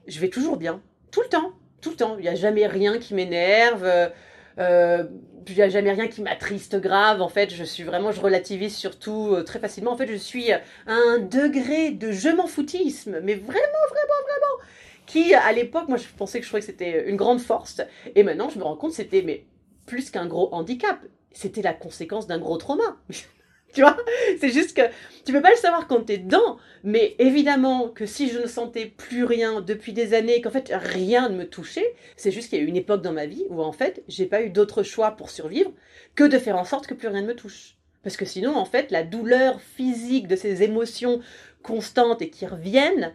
je 0.06 0.20
vais 0.20 0.28
toujours 0.28 0.56
bien. 0.56 0.80
Tout 1.10 1.22
le 1.22 1.28
temps. 1.28 1.52
Tout 1.80 1.90
le 1.90 1.96
temps. 1.96 2.16
Il 2.18 2.22
n'y 2.22 2.28
a 2.28 2.34
jamais 2.34 2.66
rien 2.66 2.98
qui 2.98 3.14
m'énerve. 3.14 3.84
Euh, 4.58 5.04
il 5.48 5.54
n'y 5.56 5.62
a 5.62 5.68
jamais 5.68 5.90
rien 5.90 6.06
qui 6.06 6.22
m'attriste 6.22 6.76
grave. 6.76 7.20
En 7.20 7.28
fait, 7.28 7.52
je 7.52 7.64
suis 7.64 7.82
vraiment, 7.82 8.12
je 8.12 8.20
relativise 8.20 8.76
surtout 8.76 9.36
très 9.44 9.58
facilement. 9.58 9.90
En 9.90 9.96
fait, 9.96 10.06
je 10.06 10.14
suis 10.14 10.52
à 10.52 10.60
un 10.86 11.18
degré 11.18 11.90
de 11.90 12.12
je 12.12 12.28
m'en 12.28 12.46
foutisme, 12.46 13.18
mais 13.22 13.34
vraiment, 13.34 13.56
vraiment, 13.90 14.22
vraiment 14.28 14.68
qui 15.06 15.34
à 15.34 15.52
l'époque, 15.52 15.88
moi 15.88 15.98
je 15.98 16.04
pensais 16.16 16.38
que 16.38 16.44
je 16.44 16.50
trouvais 16.50 16.60
que 16.60 16.66
c'était 16.66 17.08
une 17.08 17.16
grande 17.16 17.40
force, 17.40 17.80
et 18.14 18.22
maintenant 18.22 18.48
je 18.48 18.58
me 18.58 18.64
rends 18.64 18.76
compte 18.76 18.92
c'était 18.92 19.22
mais 19.22 19.44
plus 19.86 20.10
qu'un 20.10 20.26
gros 20.26 20.52
handicap, 20.52 20.98
c'était 21.32 21.62
la 21.62 21.72
conséquence 21.72 22.26
d'un 22.26 22.38
gros 22.38 22.56
trauma. 22.56 22.96
tu 23.72 23.80
vois? 23.80 23.96
C'est 24.38 24.50
juste 24.50 24.76
que 24.76 24.82
tu 25.24 25.32
peux 25.32 25.40
pas 25.40 25.50
le 25.50 25.56
savoir 25.56 25.86
quand 25.86 26.04
tu 26.04 26.12
es 26.12 26.18
dedans, 26.18 26.58
mais 26.84 27.14
évidemment 27.18 27.88
que 27.88 28.06
si 28.06 28.28
je 28.28 28.38
ne 28.38 28.46
sentais 28.46 28.86
plus 28.86 29.24
rien 29.24 29.60
depuis 29.60 29.92
des 29.92 30.14
années, 30.14 30.40
qu'en 30.40 30.50
fait 30.50 30.72
rien 30.74 31.28
ne 31.28 31.36
me 31.36 31.48
touchait, 31.48 31.94
c'est 32.16 32.30
juste 32.30 32.50
qu'il 32.50 32.58
y 32.58 32.60
a 32.60 32.64
eu 32.64 32.68
une 32.68 32.76
époque 32.76 33.02
dans 33.02 33.12
ma 33.12 33.26
vie 33.26 33.46
où 33.48 33.62
en 33.62 33.72
fait 33.72 34.02
j'ai 34.08 34.26
pas 34.26 34.42
eu 34.42 34.50
d'autre 34.50 34.82
choix 34.82 35.12
pour 35.12 35.30
survivre 35.30 35.72
que 36.14 36.24
de 36.24 36.38
faire 36.38 36.56
en 36.56 36.64
sorte 36.64 36.86
que 36.86 36.94
plus 36.94 37.08
rien 37.08 37.22
ne 37.22 37.28
me 37.28 37.36
touche. 37.36 37.76
Parce 38.02 38.16
que 38.16 38.24
sinon, 38.24 38.56
en 38.56 38.64
fait, 38.64 38.90
la 38.90 39.04
douleur 39.04 39.60
physique 39.60 40.26
de 40.26 40.36
ces 40.36 40.62
émotions 40.62 41.20
constantes 41.62 42.20
et 42.20 42.30
qui 42.30 42.46
reviennent, 42.46 43.14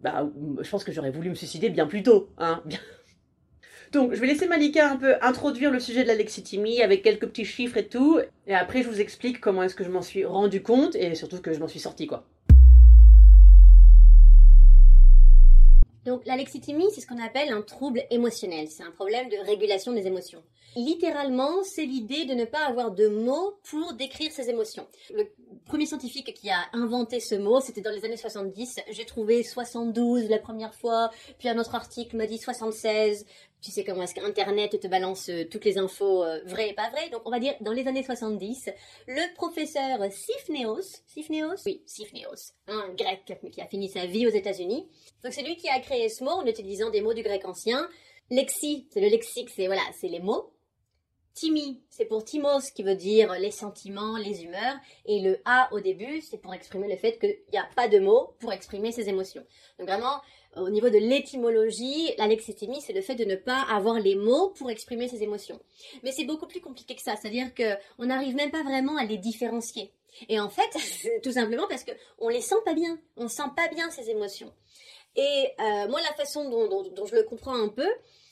bah, 0.00 0.30
je 0.60 0.70
pense 0.70 0.84
que 0.84 0.92
j'aurais 0.92 1.10
voulu 1.10 1.30
me 1.30 1.34
suicider 1.34 1.70
bien 1.70 1.86
plus 1.86 2.04
tôt. 2.04 2.30
Hein 2.38 2.62
Donc, 3.92 4.14
je 4.14 4.20
vais 4.20 4.26
laisser 4.26 4.46
Malika 4.46 4.90
un 4.90 4.96
peu 4.96 5.14
introduire 5.22 5.70
le 5.70 5.80
sujet 5.80 6.02
de 6.02 6.08
la 6.08 6.18
avec 6.84 7.02
quelques 7.02 7.26
petits 7.26 7.44
chiffres 7.44 7.78
et 7.78 7.86
tout. 7.86 8.18
Et 8.46 8.54
après, 8.54 8.82
je 8.82 8.88
vous 8.88 9.00
explique 9.00 9.40
comment 9.40 9.62
est-ce 9.62 9.74
que 9.74 9.84
je 9.84 9.90
m'en 9.90 10.02
suis 10.02 10.24
rendu 10.24 10.62
compte 10.62 10.94
et 10.94 11.14
surtout 11.14 11.40
que 11.40 11.52
je 11.52 11.58
m'en 11.58 11.68
suis 11.68 11.80
sortie, 11.80 12.06
quoi. 12.06 12.24
Donc 16.08 16.24
l'alexithymie, 16.24 16.86
c'est 16.94 17.02
ce 17.02 17.06
qu'on 17.06 17.22
appelle 17.22 17.52
un 17.52 17.60
trouble 17.60 18.02
émotionnel. 18.10 18.68
C'est 18.68 18.82
un 18.82 18.90
problème 18.90 19.28
de 19.28 19.36
régulation 19.44 19.92
des 19.92 20.06
émotions. 20.06 20.42
Littéralement, 20.74 21.62
c'est 21.64 21.84
l'idée 21.84 22.24
de 22.24 22.32
ne 22.32 22.46
pas 22.46 22.66
avoir 22.66 22.92
de 22.92 23.08
mots 23.08 23.58
pour 23.68 23.92
décrire 23.92 24.32
ses 24.32 24.48
émotions. 24.48 24.86
Le 25.14 25.24
premier 25.66 25.84
scientifique 25.84 26.32
qui 26.32 26.48
a 26.50 26.60
inventé 26.72 27.20
ce 27.20 27.34
mot, 27.34 27.60
c'était 27.60 27.80
dans 27.80 27.90
les 27.90 28.06
années 28.06 28.16
70. 28.16 28.80
J'ai 28.90 29.04
trouvé 29.04 29.42
72 29.42 30.30
la 30.30 30.38
première 30.38 30.74
fois, 30.74 31.10
puis 31.38 31.48
un 31.48 31.58
autre 31.58 31.74
article 31.74 32.16
m'a 32.16 32.26
dit 32.26 32.38
76. 32.38 33.26
Tu 33.60 33.72
sais 33.72 33.82
comment 33.82 34.02
est-ce 34.02 34.14
qu'Internet 34.14 34.78
te 34.78 34.86
balance 34.86 35.28
euh, 35.30 35.44
toutes 35.44 35.64
les 35.64 35.78
infos 35.78 36.22
euh, 36.22 36.40
vraies 36.44 36.70
et 36.70 36.74
pas 36.74 36.90
vraies. 36.90 37.10
Donc 37.10 37.22
on 37.24 37.30
va 37.30 37.40
dire 37.40 37.54
dans 37.60 37.72
les 37.72 37.88
années 37.88 38.04
70, 38.04 38.70
le 39.08 39.34
professeur 39.34 40.00
Sifneos, 40.12 41.02
Sifneos 41.06 41.56
Oui, 41.66 41.82
Sifneos, 41.84 42.52
un 42.68 42.88
grec 42.94 43.36
qui 43.52 43.60
a 43.60 43.66
fini 43.66 43.88
sa 43.88 44.06
vie 44.06 44.26
aux 44.28 44.30
États-Unis. 44.30 44.88
Donc 45.24 45.32
c'est 45.32 45.42
lui 45.42 45.56
qui 45.56 45.68
a 45.68 45.80
créé 45.80 46.08
ce 46.08 46.22
mot 46.22 46.30
en 46.30 46.46
utilisant 46.46 46.90
des 46.90 47.00
mots 47.00 47.14
du 47.14 47.22
grec 47.22 47.44
ancien. 47.44 47.88
Lexi, 48.30 48.86
c'est 48.92 49.00
le 49.00 49.08
lexique, 49.08 49.50
c'est 49.50 49.66
voilà, 49.66 49.82
c'est 49.98 50.08
les 50.08 50.20
mots. 50.20 50.52
Timi, 51.38 51.84
c'est 51.88 52.04
pour 52.04 52.24
Timos, 52.24 52.72
qui 52.74 52.82
veut 52.82 52.96
dire 52.96 53.32
les 53.38 53.52
sentiments, 53.52 54.16
les 54.16 54.42
humeurs. 54.42 54.74
Et 55.06 55.20
le 55.20 55.40
A 55.44 55.68
au 55.72 55.78
début, 55.78 56.20
c'est 56.20 56.38
pour 56.38 56.52
exprimer 56.52 56.88
le 56.88 56.96
fait 56.96 57.16
qu'il 57.18 57.38
n'y 57.52 57.58
a 57.58 57.68
pas 57.76 57.86
de 57.86 58.00
mots 58.00 58.34
pour 58.40 58.52
exprimer 58.52 58.90
ses 58.90 59.08
émotions. 59.08 59.44
Donc 59.78 59.88
vraiment, 59.88 60.20
au 60.56 60.70
niveau 60.70 60.88
de 60.88 60.98
l'étymologie, 60.98 62.12
l'alexithymie, 62.18 62.80
c'est 62.80 62.92
le 62.92 63.02
fait 63.02 63.14
de 63.14 63.24
ne 63.24 63.36
pas 63.36 63.62
avoir 63.70 63.98
les 63.98 64.14
mots 64.14 64.50
pour 64.50 64.70
exprimer 64.70 65.08
ses 65.08 65.22
émotions. 65.22 65.60
Mais 66.02 66.12
c'est 66.12 66.24
beaucoup 66.24 66.46
plus 66.46 66.60
compliqué 66.60 66.94
que 66.94 67.02
ça. 67.02 67.16
C'est-à-dire 67.16 67.52
qu'on 67.54 68.06
n'arrive 68.06 68.34
même 68.34 68.50
pas 68.50 68.62
vraiment 68.62 68.96
à 68.96 69.04
les 69.04 69.18
différencier. 69.18 69.92
Et 70.28 70.40
en 70.40 70.48
fait, 70.48 71.20
tout 71.22 71.32
simplement 71.32 71.66
parce 71.68 71.84
qu'on 71.84 72.28
les 72.28 72.40
sent 72.40 72.56
pas 72.64 72.74
bien. 72.74 72.98
On 73.16 73.28
sent 73.28 73.50
pas 73.56 73.68
bien 73.68 73.90
ces 73.90 74.10
émotions. 74.10 74.52
Et 75.16 75.48
euh, 75.60 75.88
moi, 75.88 76.00
la 76.00 76.14
façon 76.14 76.48
dont, 76.48 77.06
je 77.06 77.14
le 77.14 77.22
comprends 77.24 77.54
un 77.54 77.68
peu, 77.68 77.88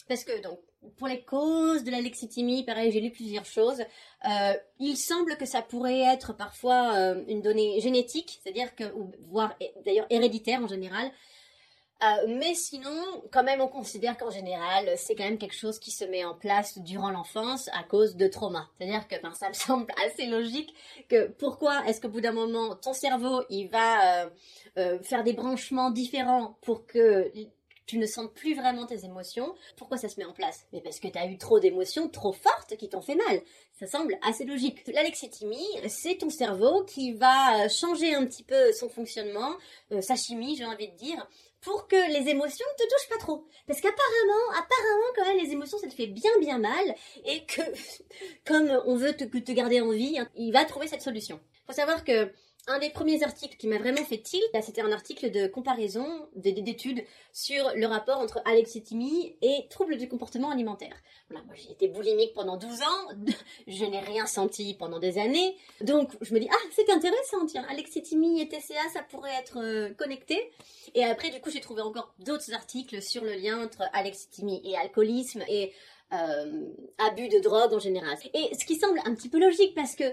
parce 0.09 0.25
que 0.25 0.41
donc 0.41 0.61
pour 0.99 1.09
les 1.09 1.23
causes 1.23 1.83
de 1.83 1.91
la 1.91 2.01
lexithymie, 2.01 2.65
pareil, 2.65 2.93
j'ai 2.93 3.01
lu 3.01 3.11
plusieurs 3.11 3.45
choses. 3.45 3.81
Euh, 4.29 4.53
il 4.79 4.97
semble 4.97 5.37
que 5.37 5.47
ça 5.47 5.63
pourrait 5.63 6.01
être 6.01 6.33
parfois 6.33 6.95
euh, 6.95 7.25
une 7.27 7.43
donnée 7.43 7.81
génétique, 7.81 8.39
c'est-à-dire 8.41 8.75
que, 8.77 8.85
voire 9.29 9.57
d'ailleurs 9.85 10.07
héréditaire 10.11 10.63
en 10.63 10.69
général. 10.69 11.11
Euh, 12.03 12.26
mais 12.29 12.55
sinon, 12.55 13.23
quand 13.33 13.43
même, 13.43 13.61
on 13.61 13.69
considère 13.69 14.17
qu'en 14.17 14.31
général, 14.31 14.93
c'est 14.97 15.15
quand 15.15 15.25
même 15.25 15.38
quelque 15.38 15.57
chose 15.57 15.79
qui 15.79 15.91
se 15.91 16.05
met 16.05 16.25
en 16.25 16.35
place 16.35 16.79
durant 16.79 17.11
l'enfance 17.11 17.69
à 17.73 17.83
cause 17.83 18.17
de 18.17 18.26
trauma. 18.29 18.69
C'est-à-dire 18.79 19.09
que 19.09 19.21
ben, 19.23 19.33
ça 19.33 19.49
me 19.49 19.55
semble 19.55 19.87
assez 20.05 20.26
logique 20.26 20.75
que 21.09 21.29
pourquoi 21.29 21.87
est-ce 21.87 22.00
qu'au 22.00 22.09
bout 22.09 22.21
d'un 22.21 22.33
moment, 22.33 22.76
ton 22.76 22.93
cerveau, 22.93 23.43
il 23.50 23.69
va 23.69 24.31
faire 25.03 25.25
des 25.25 25.33
branchements 25.33 25.91
différents 25.91 26.59
pour 26.61 26.87
que 26.87 27.33
tu 27.87 27.99
ne 27.99 28.07
sens 28.07 28.29
plus 28.35 28.55
vraiment 28.55 28.85
tes 28.85 29.05
émotions. 29.05 29.55
Pourquoi 29.76 29.97
ça 29.97 30.09
se 30.09 30.19
met 30.19 30.26
en 30.26 30.33
place? 30.33 30.67
Mais 30.73 30.81
parce 30.81 30.99
que 30.99 31.09
tu 31.09 31.19
as 31.19 31.26
eu 31.26 31.38
trop 31.38 31.61
d'émotions 31.61 32.09
trop 32.09 32.33
fortes 32.33 32.76
qui 32.76 32.88
t'ont 32.88 33.00
fait 33.00 33.15
mal. 33.15 33.41
Ça 33.79 33.87
semble 33.87 34.19
assez 34.23 34.45
logique. 34.45 34.87
L'alexithymie, 34.88 35.69
c'est 35.88 36.19
ton 36.19 36.31
cerveau 36.31 36.85
qui 36.85 37.12
va 37.12 37.69
changer 37.69 38.15
un 38.15 38.26
petit 38.26 38.43
peu 38.43 38.73
son 38.73 38.88
fonctionnement, 38.88 39.55
euh, 39.93 40.00
sa 40.00 40.17
chimie, 40.17 40.57
j'ai 40.57 40.65
envie 40.65 40.88
de 40.88 40.97
dire, 40.97 41.26
pour 41.67 41.89
que 41.89 41.97
les 41.97 42.31
émotions 42.31 42.65
te 42.79 42.85
touchent 42.85 43.09
pas 43.11 43.19
trop. 43.19 43.45
Parce 43.67 43.81
qu'apparemment, 43.81 44.51
apparemment 44.51 45.13
quand 45.17 45.25
même 45.27 45.45
les 45.45 45.51
émotions 45.51 45.79
ça 45.79 45.89
te 45.89 45.95
fait 45.95 46.07
bien 46.07 46.31
bien 46.39 46.59
mal 46.59 46.95
et 47.25 47.45
que 47.45 47.61
comme 48.47 48.71
on 48.87 48.95
veut 48.95 49.15
te, 49.15 49.25
te 49.25 49.53
garder 49.53 49.81
en 49.81 49.91
vie, 49.91 50.17
hein, 50.17 50.29
il 50.37 50.53
va 50.53 50.65
trouver 50.65 50.87
cette 50.87 51.03
solution. 51.03 51.41
Faut 51.67 51.73
savoir 51.73 52.05
que 52.05 52.31
un 52.69 52.79
des 52.79 52.91
premiers 52.91 53.23
articles 53.23 53.57
qui 53.57 53.69
m'a 53.69 53.79
vraiment 53.79 54.05
fait 54.05 54.19
tilt, 54.19 54.45
bah, 54.53 54.61
c'était 54.61 54.83
un 54.83 54.91
article 54.91 55.31
de 55.31 55.47
comparaison, 55.47 56.29
d'études 56.35 57.05
sur 57.33 57.71
le 57.75 57.87
rapport 57.87 58.19
entre 58.19 58.41
alexithymie 58.45 59.37
et 59.41 59.67
troubles 59.71 59.97
du 59.97 60.09
comportement 60.09 60.51
alimentaire. 60.51 60.95
Voilà, 61.31 61.45
moi 61.45 61.55
j'ai 61.55 61.71
été 61.71 61.89
boulimique 61.89 62.35
pendant 62.35 62.57
12 62.57 62.83
ans, 62.83 63.15
je 63.67 63.85
n'ai 63.85 64.01
rien 64.01 64.27
senti 64.27 64.75
pendant 64.75 64.99
des 64.99 65.19
années, 65.19 65.57
donc 65.81 66.13
je 66.21 66.35
me 66.35 66.41
dis 66.41 66.49
ah 66.51 66.69
c'est 66.73 66.91
intéressant, 66.91 67.47
tiens, 67.47 67.65
alexithymie 67.69 68.41
et 68.41 68.49
TCA 68.49 68.89
ça 68.93 69.03
pourrait 69.03 69.35
être 69.39 69.59
euh, 69.59 69.95
connecté. 69.95 70.51
Et 70.95 71.05
après 71.05 71.31
du 71.31 71.41
coup 71.41 71.51
j'ai 71.51 71.61
trouvé 71.61 71.83
encore 71.83 72.15
d'autres 72.19 72.53
articles 72.53 73.01
sur 73.01 73.23
le 73.23 73.35
lien 73.35 73.65
entre 73.65 73.83
alexithymie 73.93 74.61
et 74.65 74.77
alcoolisme 74.77 75.43
et 75.49 75.73
euh, 76.13 76.69
abus 76.99 77.29
de 77.29 77.39
drogue 77.41 77.75
en 77.75 77.79
général. 77.79 78.17
Et 78.35 78.55
ce 78.59 78.65
qui 78.65 78.77
semble 78.77 79.01
un 79.05 79.15
petit 79.15 79.29
peu 79.29 79.41
logique 79.41 79.75
parce 79.75 79.95
que 79.95 80.05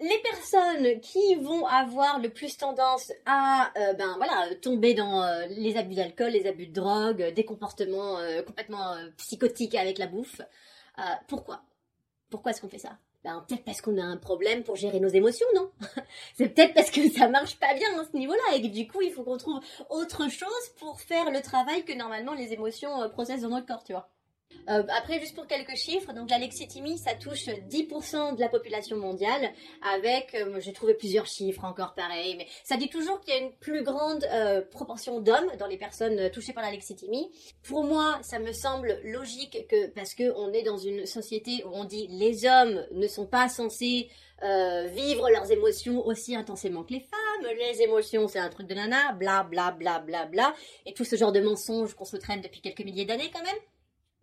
les 0.00 0.18
personnes 0.18 1.00
qui 1.00 1.34
vont 1.36 1.66
avoir 1.66 2.18
le 2.18 2.28
plus 2.28 2.56
tendance 2.56 3.12
à 3.24 3.72
euh, 3.76 3.94
ben 3.94 4.14
voilà 4.16 4.54
tomber 4.56 4.94
dans 4.94 5.22
euh, 5.22 5.46
les 5.48 5.76
abus 5.76 5.94
d'alcool, 5.94 6.30
les 6.30 6.46
abus 6.46 6.66
de 6.66 6.72
drogue, 6.72 7.32
des 7.34 7.44
comportements 7.44 8.18
euh, 8.18 8.42
complètement 8.42 8.96
psychotiques 9.16 9.74
avec 9.74 9.98
la 9.98 10.06
bouffe. 10.06 10.40
pourquoi? 11.28 11.62
Pourquoi 12.30 12.50
est-ce 12.50 12.60
qu'on 12.60 12.68
fait 12.68 12.78
ça? 12.78 12.98
Ben, 13.24 13.44
peut-être 13.48 13.64
parce 13.64 13.80
qu'on 13.80 13.98
a 13.98 14.04
un 14.04 14.16
problème 14.16 14.62
pour 14.62 14.76
gérer 14.76 15.00
nos 15.00 15.08
émotions, 15.08 15.46
non? 15.54 15.70
C'est 16.36 16.48
peut-être 16.48 16.74
parce 16.74 16.90
que 16.90 17.08
ça 17.10 17.28
marche 17.28 17.58
pas 17.58 17.74
bien 17.74 17.98
à 18.00 18.04
ce 18.04 18.16
niveau-là 18.16 18.54
et 18.54 18.62
que 18.62 18.68
du 18.68 18.86
coup 18.86 19.02
il 19.02 19.12
faut 19.12 19.24
qu'on 19.24 19.36
trouve 19.36 19.60
autre 19.90 20.30
chose 20.30 20.68
pour 20.78 21.00
faire 21.00 21.30
le 21.30 21.40
travail 21.42 21.84
que 21.84 21.92
normalement 21.92 22.34
les 22.34 22.52
émotions 22.52 23.08
processent 23.10 23.42
dans 23.42 23.48
notre 23.48 23.66
corps, 23.66 23.84
tu 23.84 23.92
vois. 23.92 24.08
Euh, 24.68 24.82
après, 24.96 25.20
juste 25.20 25.34
pour 25.34 25.46
quelques 25.46 25.76
chiffres, 25.76 26.12
donc 26.12 26.30
l'alexithymie, 26.30 26.98
ça 26.98 27.14
touche 27.14 27.46
10% 27.46 28.34
de 28.34 28.40
la 28.40 28.48
population 28.48 28.96
mondiale, 28.96 29.52
avec, 29.94 30.34
euh, 30.34 30.58
j'ai 30.60 30.72
trouvé 30.72 30.94
plusieurs 30.94 31.26
chiffres 31.26 31.64
encore 31.64 31.94
pareil, 31.94 32.34
mais 32.36 32.46
ça 32.64 32.76
dit 32.76 32.88
toujours 32.88 33.20
qu'il 33.20 33.34
y 33.34 33.36
a 33.36 33.40
une 33.40 33.52
plus 33.52 33.84
grande 33.84 34.24
euh, 34.32 34.62
proportion 34.62 35.20
d'hommes 35.20 35.50
dans 35.58 35.66
les 35.66 35.76
personnes 35.76 36.30
touchées 36.30 36.52
par 36.52 36.64
l'alexithymie. 36.64 37.30
Pour 37.62 37.84
moi, 37.84 38.18
ça 38.22 38.38
me 38.40 38.52
semble 38.52 38.98
logique 39.04 39.66
que, 39.68 39.86
parce 39.88 40.14
que 40.14 40.32
on 40.36 40.52
est 40.52 40.62
dans 40.62 40.78
une 40.78 41.06
société 41.06 41.62
où 41.64 41.70
on 41.72 41.84
dit 41.84 42.08
les 42.08 42.44
hommes 42.46 42.84
ne 42.92 43.06
sont 43.06 43.26
pas 43.26 43.48
censés 43.48 44.08
vivre 44.92 45.30
leurs 45.30 45.50
émotions 45.50 46.04
aussi 46.06 46.36
intensément 46.36 46.84
que 46.84 46.92
les 46.92 47.00
femmes, 47.00 47.56
les 47.58 47.80
émotions 47.80 48.28
c'est 48.28 48.38
un 48.38 48.50
truc 48.50 48.66
de 48.66 48.74
nana, 48.74 49.12
bla 49.12 49.44
bla 49.44 49.70
bla 49.70 49.98
bla 49.98 50.26
bla, 50.26 50.54
et 50.84 50.92
tout 50.92 51.04
ce 51.04 51.16
genre 51.16 51.32
de 51.32 51.40
mensonges 51.40 51.94
qu'on 51.94 52.04
se 52.04 52.18
traîne 52.18 52.42
depuis 52.42 52.60
quelques 52.60 52.84
milliers 52.84 53.06
d'années 53.06 53.30
quand 53.32 53.42
même. 53.42 53.56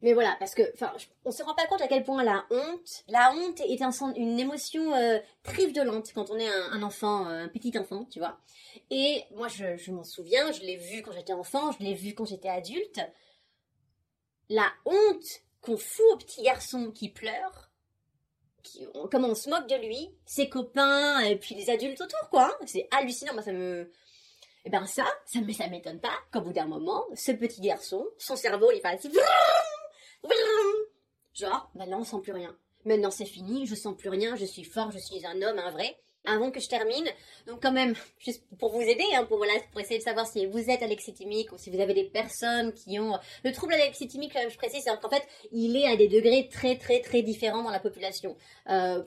Mais 0.03 0.11
voilà, 0.11 0.35
parce 0.37 0.53
que, 0.53 0.63
enfin, 0.73 0.91
on 1.23 1.31
se 1.31 1.41
rend 1.43 1.55
pas 1.55 1.65
compte 1.65 1.81
à 1.81 1.87
quel 1.87 2.03
point 2.03 2.25
la 2.25 2.45
honte, 2.51 3.05
la 3.07 3.33
honte 3.33 3.61
est 3.61 3.81
un, 3.81 3.91
une 4.17 4.37
émotion 4.37 4.93
euh, 4.93 5.17
très 5.43 5.67
violente 5.67 6.11
quand 6.13 6.29
on 6.29 6.37
est 6.37 6.49
un, 6.49 6.83
enfant, 6.83 7.29
euh, 7.29 7.45
un 7.45 7.47
petit 7.47 7.77
enfant, 7.79 8.03
tu 8.11 8.19
vois. 8.19 8.37
Et 8.89 9.23
moi, 9.33 9.47
je, 9.47 9.91
m'en 9.91 10.03
souviens, 10.03 10.51
je 10.51 10.59
l'ai 10.59 10.75
vu 10.75 11.03
quand 11.03 11.13
j'étais 11.13 11.31
enfant, 11.31 11.71
je 11.71 11.85
l'ai 11.85 11.93
vu 11.93 12.13
quand 12.13 12.25
j'étais 12.25 12.49
adulte. 12.49 12.99
La 14.49 14.69
honte 14.83 15.41
qu'on 15.61 15.77
fout 15.77 16.05
au 16.11 16.17
petit 16.17 16.43
garçon 16.43 16.91
qui 16.91 17.07
pleure, 17.07 17.71
qui, 18.61 18.85
comme 19.09 19.23
on 19.23 19.35
se 19.35 19.49
moque 19.49 19.69
de 19.69 19.87
lui, 19.87 20.09
ses 20.25 20.49
copains, 20.49 21.21
et 21.21 21.37
puis 21.37 21.55
les 21.55 21.69
adultes 21.69 22.01
autour, 22.01 22.29
quoi. 22.29 22.47
Hein. 22.47 22.65
C'est 22.65 22.89
hallucinant, 22.91 23.33
moi 23.33 23.41
ça 23.41 23.53
me... 23.53 23.89
Eh 24.65 24.69
ben 24.69 24.85
ça, 24.85 25.05
ça, 25.25 25.39
ça 25.57 25.67
m'étonne 25.67 25.99
pas 26.01 26.17
qu'au 26.31 26.41
bout 26.41 26.53
d'un 26.53 26.65
moment, 26.65 27.05
ce 27.15 27.31
petit 27.31 27.61
garçon, 27.61 28.05
son 28.17 28.35
cerveau, 28.35 28.69
il 28.71 28.81
fasse 28.81 29.07
Genre, 31.33 31.71
maintenant 31.75 32.01
on 32.01 32.03
sent 32.03 32.21
plus 32.21 32.33
rien. 32.33 32.55
Maintenant 32.85 33.11
c'est 33.11 33.25
fini, 33.25 33.65
je 33.65 33.75
sens 33.75 33.95
plus 33.97 34.09
rien, 34.09 34.35
je 34.35 34.45
suis 34.45 34.63
fort, 34.63 34.91
je 34.91 34.99
suis 34.99 35.25
un 35.25 35.41
homme, 35.41 35.59
un 35.59 35.71
vrai. 35.71 35.97
Avant 36.25 36.51
que 36.51 36.61
je 36.61 36.69
termine, 36.69 37.05
donc 37.47 37.61
quand 37.61 37.73
même, 37.73 37.95
juste 38.17 38.45
pour 38.57 38.71
vous 38.71 38.81
aider, 38.81 39.03
pour 39.27 39.37
voilà, 39.37 39.53
pour 39.73 39.81
essayer 39.81 39.97
de 39.97 40.03
savoir 40.03 40.25
si 40.25 40.45
vous 40.45 40.69
êtes 40.69 40.81
alexithymique 40.81 41.51
ou 41.51 41.57
si 41.57 41.69
vous 41.69 41.81
avez 41.81 41.93
des 41.93 42.05
personnes 42.05 42.71
qui 42.71 42.97
ont 42.97 43.19
le 43.43 43.51
trouble 43.51 43.73
alexithymique, 43.73 44.31
je 44.49 44.55
précise, 44.55 44.83
c'est 44.85 45.01
qu'en 45.01 45.09
fait, 45.09 45.27
il 45.51 45.75
est 45.75 45.85
à 45.85 45.97
des 45.97 46.07
degrés 46.07 46.47
très 46.49 46.77
très 46.77 47.01
très 47.01 47.23
différents 47.23 47.63
dans 47.63 47.71
la 47.71 47.81
population. 47.81 48.37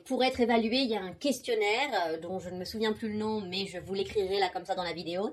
Pour 0.05 0.25
être 0.25 0.41
évalué, 0.41 0.77
il 0.77 0.91
y 0.91 0.95
a 0.95 1.01
un 1.01 1.15
questionnaire 1.15 2.21
dont 2.21 2.39
je 2.39 2.51
ne 2.51 2.59
me 2.59 2.67
souviens 2.67 2.93
plus 2.93 3.09
le 3.09 3.17
nom, 3.17 3.41
mais 3.41 3.65
je 3.65 3.79
vous 3.79 3.95
l'écrirai 3.95 4.39
là 4.39 4.51
comme 4.51 4.67
ça 4.67 4.75
dans 4.75 4.85
la 4.85 4.93
vidéo. 4.93 5.29
Euh, 5.29 5.31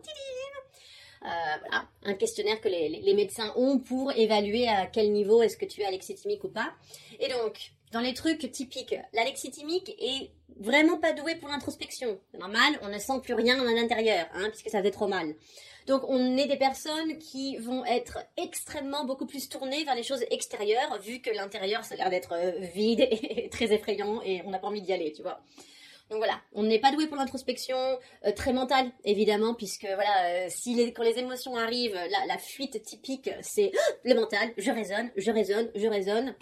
voilà, 1.23 1.87
un 2.03 2.13
questionnaire 2.13 2.59
que 2.59 2.67
les, 2.67 2.89
les, 2.89 3.13
médecins 3.13 3.53
ont 3.55 3.79
pour 3.79 4.11
évaluer 4.11 4.67
à 4.67 4.87
quel 4.87 5.11
niveau 5.11 5.41
est-ce 5.41 5.57
que 5.57 5.65
tu 5.65 5.81
es 5.81 5.85
alexithymique 5.85 6.43
ou 6.43 6.49
pas. 6.49 6.73
Et 7.19 7.29
donc, 7.29 7.71
dans 7.91 8.01
les 8.01 8.13
trucs 8.13 8.51
typiques, 8.51 8.95
l'alexithymique 9.13 9.95
est 9.99 10.31
vraiment 10.59 10.97
pas 10.97 11.13
doué 11.13 11.35
pour 11.35 11.49
l'introspection. 11.49 12.19
C'est 12.31 12.39
normal, 12.39 12.77
on 12.81 12.89
ne 12.89 12.97
sent 12.97 13.21
plus 13.23 13.33
rien 13.33 13.59
à 13.59 13.73
l'intérieur, 13.73 14.27
hein, 14.33 14.49
puisque 14.49 14.69
ça 14.69 14.81
fait 14.81 14.91
trop 14.91 15.07
mal. 15.07 15.35
Donc 15.87 16.03
on 16.07 16.37
est 16.37 16.47
des 16.47 16.57
personnes 16.57 17.17
qui 17.17 17.57
vont 17.57 17.83
être 17.85 18.19
extrêmement 18.37 19.05
beaucoup 19.05 19.25
plus 19.25 19.49
tournées 19.49 19.83
vers 19.83 19.95
les 19.95 20.03
choses 20.03 20.23
extérieures, 20.31 20.99
vu 21.01 21.19
que 21.19 21.29
l'intérieur 21.29 21.83
ça 21.83 21.95
a 21.95 21.97
l'air 21.97 22.09
d'être 22.09 22.33
euh, 22.33 22.51
vide 22.73 23.01
et 23.11 23.49
très 23.49 23.73
effrayant 23.73 24.21
et 24.23 24.41
on 24.45 24.49
n'a 24.49 24.59
pas 24.59 24.67
envie 24.67 24.81
d'y 24.81 24.93
aller, 24.93 25.11
tu 25.11 25.21
vois. 25.21 25.41
Donc 26.13 26.19
voilà, 26.19 26.39
on 26.53 26.61
n'est 26.61 26.79
pas 26.79 26.91
doué 26.91 27.07
pour 27.07 27.17
l'introspection, 27.17 27.75
euh, 28.27 28.31
très 28.33 28.53
mentale 28.53 28.91
évidemment, 29.03 29.55
puisque 29.55 29.85
voilà, 29.85 30.45
euh, 30.45 30.47
si 30.47 30.93
quand 30.93 31.01
les 31.01 31.17
émotions 31.17 31.55
arrivent, 31.55 31.97
la, 32.27 32.37
fuite 32.37 32.83
typique, 32.83 33.31
c'est 33.41 33.71
le 34.03 34.13
mental, 34.13 34.53
je 34.57 34.69
raisonne, 34.69 35.09
je 35.17 35.31
raisonne, 35.31 35.71
je 35.73 35.87
raisonne. 35.87 36.35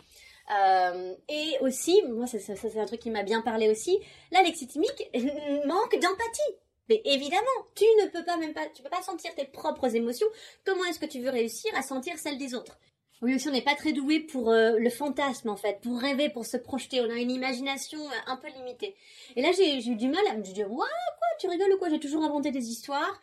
Euh, 0.53 1.15
et 1.29 1.55
aussi, 1.61 2.01
moi 2.09 2.27
ça, 2.27 2.37
c'est 2.37 2.77
un 2.77 2.85
truc 2.85 2.99
qui 2.99 3.11
m'a 3.11 3.23
bien 3.23 3.39
parlé 3.39 3.69
aussi, 3.69 3.97
la 4.33 4.41
lexithymique 4.41 5.09
manque 5.65 5.93
d'empathie. 5.93 6.57
Mais 6.89 7.01
évidemment, 7.05 7.47
tu 7.73 7.85
ne 8.03 8.09
peux 8.09 8.25
pas 8.25 8.35
même 8.35 8.53
pas, 8.53 8.65
tu 8.75 8.83
peux 8.83 8.89
pas 8.89 9.01
sentir 9.01 9.33
tes 9.35 9.45
propres 9.45 9.95
émotions. 9.95 10.27
Comment 10.65 10.83
est-ce 10.83 10.99
que 10.99 11.05
tu 11.05 11.21
veux 11.21 11.29
réussir 11.29 11.71
à 11.77 11.81
sentir 11.81 12.19
celles 12.19 12.37
des 12.37 12.55
autres? 12.55 12.77
Oui, 13.21 13.35
aussi, 13.35 13.47
on 13.49 13.51
n'est 13.51 13.61
pas 13.61 13.75
très 13.75 13.93
doué 13.93 14.19
pour 14.19 14.49
euh, 14.49 14.77
le 14.79 14.89
fantasme, 14.89 15.49
en 15.49 15.55
fait, 15.55 15.79
pour 15.81 15.99
rêver, 15.99 16.29
pour 16.29 16.45
se 16.45 16.57
projeter. 16.57 17.01
On 17.01 17.09
a 17.09 17.19
une 17.19 17.29
imagination 17.29 17.99
euh, 17.99 18.13
un 18.25 18.35
peu 18.35 18.47
limitée. 18.49 18.95
Et 19.35 19.43
là, 19.43 19.51
j'ai 19.51 19.77
eu 19.77 19.95
du 19.95 20.07
mal 20.07 20.25
à 20.27 20.35
me 20.35 20.41
dire, 20.41 20.71
ouais, 20.71 20.77
quoi, 20.77 21.27
tu 21.39 21.47
rigoles 21.47 21.71
ou 21.73 21.77
quoi? 21.77 21.89
J'ai 21.89 21.99
toujours 21.99 22.23
inventé 22.23 22.49
des 22.49 22.69
histoires. 22.69 23.21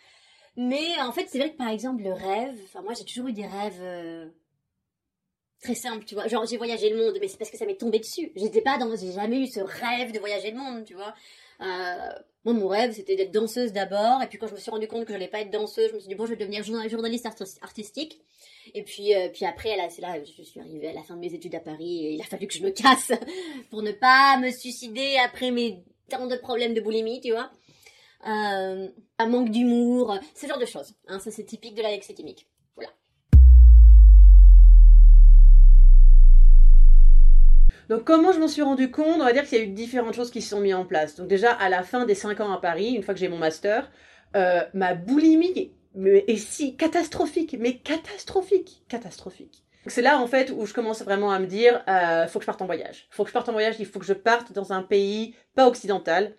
Mais 0.57 1.01
en 1.01 1.11
fait, 1.11 1.27
c'est 1.29 1.39
vrai 1.39 1.51
que, 1.51 1.57
par 1.57 1.69
exemple, 1.69 2.05
le 2.05 2.13
rêve, 2.13 2.57
enfin, 2.65 2.83
moi, 2.83 2.95
j'ai 2.95 3.05
toujours 3.05 3.27
eu 3.27 3.33
des 3.33 3.47
rêves 3.47 3.81
euh, 3.81 4.29
très 5.61 5.75
simples, 5.75 6.05
tu 6.05 6.15
vois. 6.15 6.29
Genre, 6.29 6.47
j'ai 6.47 6.59
voyagé 6.59 6.91
le 6.91 6.97
monde, 6.97 7.19
mais 7.21 7.27
c'est 7.27 7.39
parce 7.39 7.51
que 7.51 7.57
ça 7.57 7.67
m'est 7.67 7.77
tombé 7.77 7.99
dessus. 7.99 8.31
J'étais 8.37 8.63
pas 8.63 8.79
dans, 8.79 8.95
j'ai 8.95 9.13
jamais 9.13 9.41
eu 9.41 9.47
ce 9.49 9.61
rêve 9.61 10.13
de 10.13 10.21
voyager 10.21 10.53
le 10.53 10.59
monde, 10.59 10.85
tu 10.85 10.95
vois. 10.95 11.13
Moi, 12.45 12.55
mon 12.55 12.69
rêve, 12.69 12.93
c'était 12.93 13.17
d'être 13.17 13.33
danseuse 13.33 13.73
d'abord. 13.73 14.23
Et 14.23 14.27
puis, 14.27 14.39
quand 14.39 14.47
je 14.47 14.55
me 14.55 14.59
suis 14.59 14.71
rendu 14.71 14.87
compte 14.87 15.03
que 15.05 15.09
je 15.09 15.13
n'allais 15.15 15.29
pas 15.29 15.41
être 15.41 15.51
danseuse, 15.51 15.91
je 15.91 15.95
me 15.95 16.01
suis 16.01 16.09
dit, 16.09 16.15
bon, 16.15 16.25
je 16.25 16.35
vais 16.35 16.37
devenir 16.37 16.63
journaliste 16.63 17.27
artistique. 17.63 18.21
Et 18.75 18.83
puis, 18.83 19.15
euh, 19.15 19.29
puis 19.29 19.45
après, 19.45 19.77
c'est 19.91 20.03
là, 20.03 20.19
je 20.23 20.43
suis 20.43 20.61
arrivée 20.61 20.89
à 20.89 20.93
la 20.93 21.03
fin 21.03 21.15
de 21.15 21.21
mes 21.21 21.35
études 21.35 21.55
à 21.55 21.61
Paris 21.61 22.07
et 22.07 22.13
il 22.13 22.21
a 22.21 22.25
fallu 22.25 22.47
que 22.47 22.55
je 22.55 22.63
me 22.63 22.71
casse 22.71 23.13
pour 23.71 23.83
ne 23.83 23.93
pas 23.93 24.39
me 24.41 24.51
suicider 24.51 25.17
après 25.25 25.51
mes 25.51 25.85
tant 26.09 26.27
de 26.27 26.37
problèmes 26.37 26.75
de 26.75 26.81
boulimie, 26.81 27.21
tu 27.21 27.33
vois. 27.33 27.51
Euh, 28.27 28.89
un 29.19 29.27
manque 29.27 29.51
d'humour, 29.51 30.19
ce 30.35 30.47
genre 30.47 30.59
de 30.59 30.67
choses. 30.67 30.95
Hein, 31.07 31.19
ça, 31.21 31.31
c'est 31.31 31.45
typique 31.45 31.75
de 31.75 31.83
l'alexithymique. 31.83 32.47
Voilà. 32.49 32.58
Donc 37.89 38.05
comment 38.05 38.33
je 38.33 38.39
m'en 38.39 38.49
suis 38.49 38.63
rendu 38.63 38.91
compte? 38.91 39.21
On 39.21 39.25
va 39.25 39.33
dire 39.33 39.45
qu'il 39.47 39.59
y 39.59 39.61
a 39.61 39.65
eu 39.65 39.69
différentes 39.69 40.15
choses 40.15 40.31
qui 40.31 40.43
se 40.43 40.51
sont 40.51 40.61
mises 40.61 40.75
en 40.75 40.85
place. 40.85 41.17
Donc 41.17 41.29
déjà, 41.29 41.53
à 41.53 41.69
la 41.69 41.83
fin 41.83 42.05
des 42.05 42.15
5 42.15 42.41
ans 42.41 42.53
à 42.53 42.61
Paris, 42.61 42.91
une 42.91 43.03
fois 43.03 43.15
que 43.15 43.21
j'ai 43.21 43.29
mon 43.29 43.39
master, 43.39 43.91
euh, 44.37 44.61
ma 44.75 44.95
boulimie 44.95 45.73
et 46.05 46.37
si 46.37 46.77
catastrophique, 46.77 47.57
mais 47.59 47.79
catastrophique, 47.79 48.85
catastrophique. 48.89 49.65
C'est 49.87 50.03
là 50.03 50.19
en 50.19 50.27
fait 50.27 50.53
où 50.55 50.67
je 50.67 50.75
commence 50.75 51.03
vraiment 51.03 51.31
à 51.31 51.39
me 51.39 51.47
dire, 51.47 51.83
euh, 51.89 52.27
faut 52.27 52.39
que 52.39 52.43
je 52.43 52.47
parte 52.47 52.61
en 52.61 52.67
voyage. 52.67 53.07
Faut 53.11 53.25
que 53.25 53.31
je 53.31 53.33
parte 53.33 53.49
en 53.49 53.53
voyage. 53.53 53.77
Il 53.79 53.87
faut 53.87 53.99
que 53.99 54.05
je 54.05 54.13
parte 54.13 54.53
dans 54.53 54.73
un 54.73 54.83
pays 54.83 55.35
pas 55.55 55.67
occidental, 55.67 56.35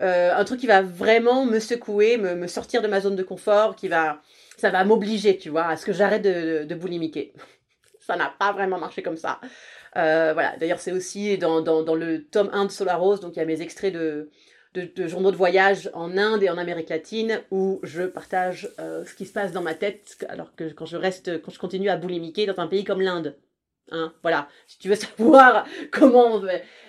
euh, 0.00 0.34
un 0.34 0.44
truc 0.44 0.60
qui 0.60 0.68
va 0.68 0.82
vraiment 0.82 1.44
me 1.44 1.58
secouer, 1.58 2.16
me, 2.16 2.36
me, 2.36 2.46
sortir 2.46 2.80
de 2.80 2.86
ma 2.86 3.00
zone 3.00 3.16
de 3.16 3.22
confort, 3.24 3.74
qui 3.74 3.88
va, 3.88 4.22
ça 4.56 4.70
va 4.70 4.84
m'obliger, 4.84 5.36
tu 5.36 5.50
vois, 5.50 5.66
à 5.66 5.76
ce 5.76 5.84
que 5.84 5.92
j'arrête 5.92 6.22
de, 6.22 6.60
de, 6.60 6.64
de 6.64 6.74
boulimiquer. 6.76 7.34
ça 8.00 8.16
n'a 8.16 8.32
pas 8.38 8.52
vraiment 8.52 8.78
marché 8.78 9.02
comme 9.02 9.16
ça. 9.16 9.40
Euh, 9.96 10.32
voilà. 10.32 10.56
D'ailleurs, 10.58 10.80
c'est 10.80 10.92
aussi 10.92 11.38
dans, 11.38 11.60
dans, 11.60 11.82
dans, 11.82 11.94
le 11.94 12.24
tome 12.24 12.50
1 12.52 12.66
de 12.66 12.70
Solar 12.70 13.00
Rose, 13.00 13.20
donc 13.20 13.36
il 13.36 13.38
y 13.38 13.42
a 13.42 13.44
mes 13.44 13.60
extraits 13.60 13.92
de 13.92 14.30
de, 14.74 15.06
journaux 15.06 15.30
de 15.30 15.36
voyage 15.36 15.90
en 15.92 16.16
Inde 16.16 16.42
et 16.42 16.50
en 16.50 16.58
Amérique 16.58 16.88
latine 16.88 17.40
où 17.50 17.80
je 17.82 18.04
partage 18.04 18.70
euh, 18.78 19.04
ce 19.04 19.14
qui 19.14 19.26
se 19.26 19.32
passe 19.32 19.52
dans 19.52 19.62
ma 19.62 19.74
tête 19.74 20.24
alors 20.28 20.54
que 20.54 20.72
quand 20.72 20.86
je 20.86 20.96
reste, 20.96 21.42
quand 21.42 21.52
je 21.52 21.58
continue 21.58 21.90
à 21.90 21.96
boulimiquer 21.96 22.46
dans 22.46 22.58
un 22.58 22.66
pays 22.66 22.84
comme 22.84 23.00
l'Inde. 23.00 23.36
Hein, 23.90 24.14
voilà, 24.22 24.48
si 24.66 24.78
tu 24.78 24.88
veux 24.88 24.94
savoir 24.94 25.66
comment 25.90 26.40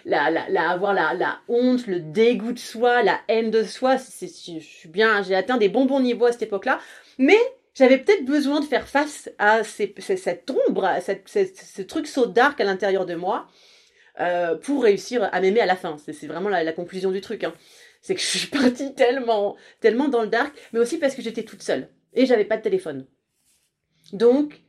la, 0.06 0.30
la, 0.30 0.48
la, 0.48 0.70
avoir 0.70 0.94
la, 0.94 1.14
la, 1.14 1.40
honte, 1.50 1.88
le 1.88 2.00
dégoût 2.00 2.54
de 2.54 2.60
soi, 2.60 3.04
la 3.04 3.20
haine 3.28 3.52
de 3.52 3.64
soi, 3.64 3.98
c'est, 3.98 4.28
je 4.28 4.66
suis 4.66 4.88
bien, 4.88 5.22
j'ai 5.22 5.36
atteint 5.36 5.58
des 5.58 5.68
bons 5.68 5.86
bons 5.86 6.00
niveaux 6.00 6.28
à 6.28 6.32
cette 6.32 6.44
époque-là, 6.44 6.80
mais 7.18 7.40
j'avais 7.74 7.98
peut-être 7.98 8.26
besoin 8.26 8.60
de 8.60 8.66
faire 8.66 8.88
face 8.88 9.30
à 9.40 9.64
cette 9.64 10.52
ombre, 10.68 10.86
à 10.86 11.02
ce 11.02 11.82
truc 11.82 12.08
so 12.08 12.26
dark 12.26 12.60
à 12.62 12.64
l'intérieur 12.64 13.06
de 13.06 13.16
moi, 13.16 13.48
euh, 14.20 14.56
pour 14.56 14.84
réussir 14.84 15.28
à 15.32 15.42
m'aimer 15.42 15.62
à 15.62 15.66
la 15.66 15.76
fin. 15.76 15.98
C'est 15.98 16.28
vraiment 16.28 16.50
la, 16.50 16.72
conclusion 16.74 17.12
du 17.12 17.22
truc. 17.22 17.44
Hein. 17.44 17.54
C'est 18.02 18.16
que 18.16 18.22
je 18.22 18.26
suis 18.26 18.48
partie 18.48 18.94
tellement, 18.96 19.56
tellement 19.80 20.08
dans 20.08 20.22
le 20.22 20.28
dark, 20.28 20.54
mais 20.72 20.80
aussi 20.80 20.98
parce 20.98 21.16
que 21.16 21.22
j'étais 21.22 21.44
toute 21.44 21.64
seule 21.64 21.90
et 22.14 22.26
j'avais 22.26 22.46
pas 22.46 22.58
de 22.58 22.62
téléphone. 22.62 23.08
Donc, 24.12 24.62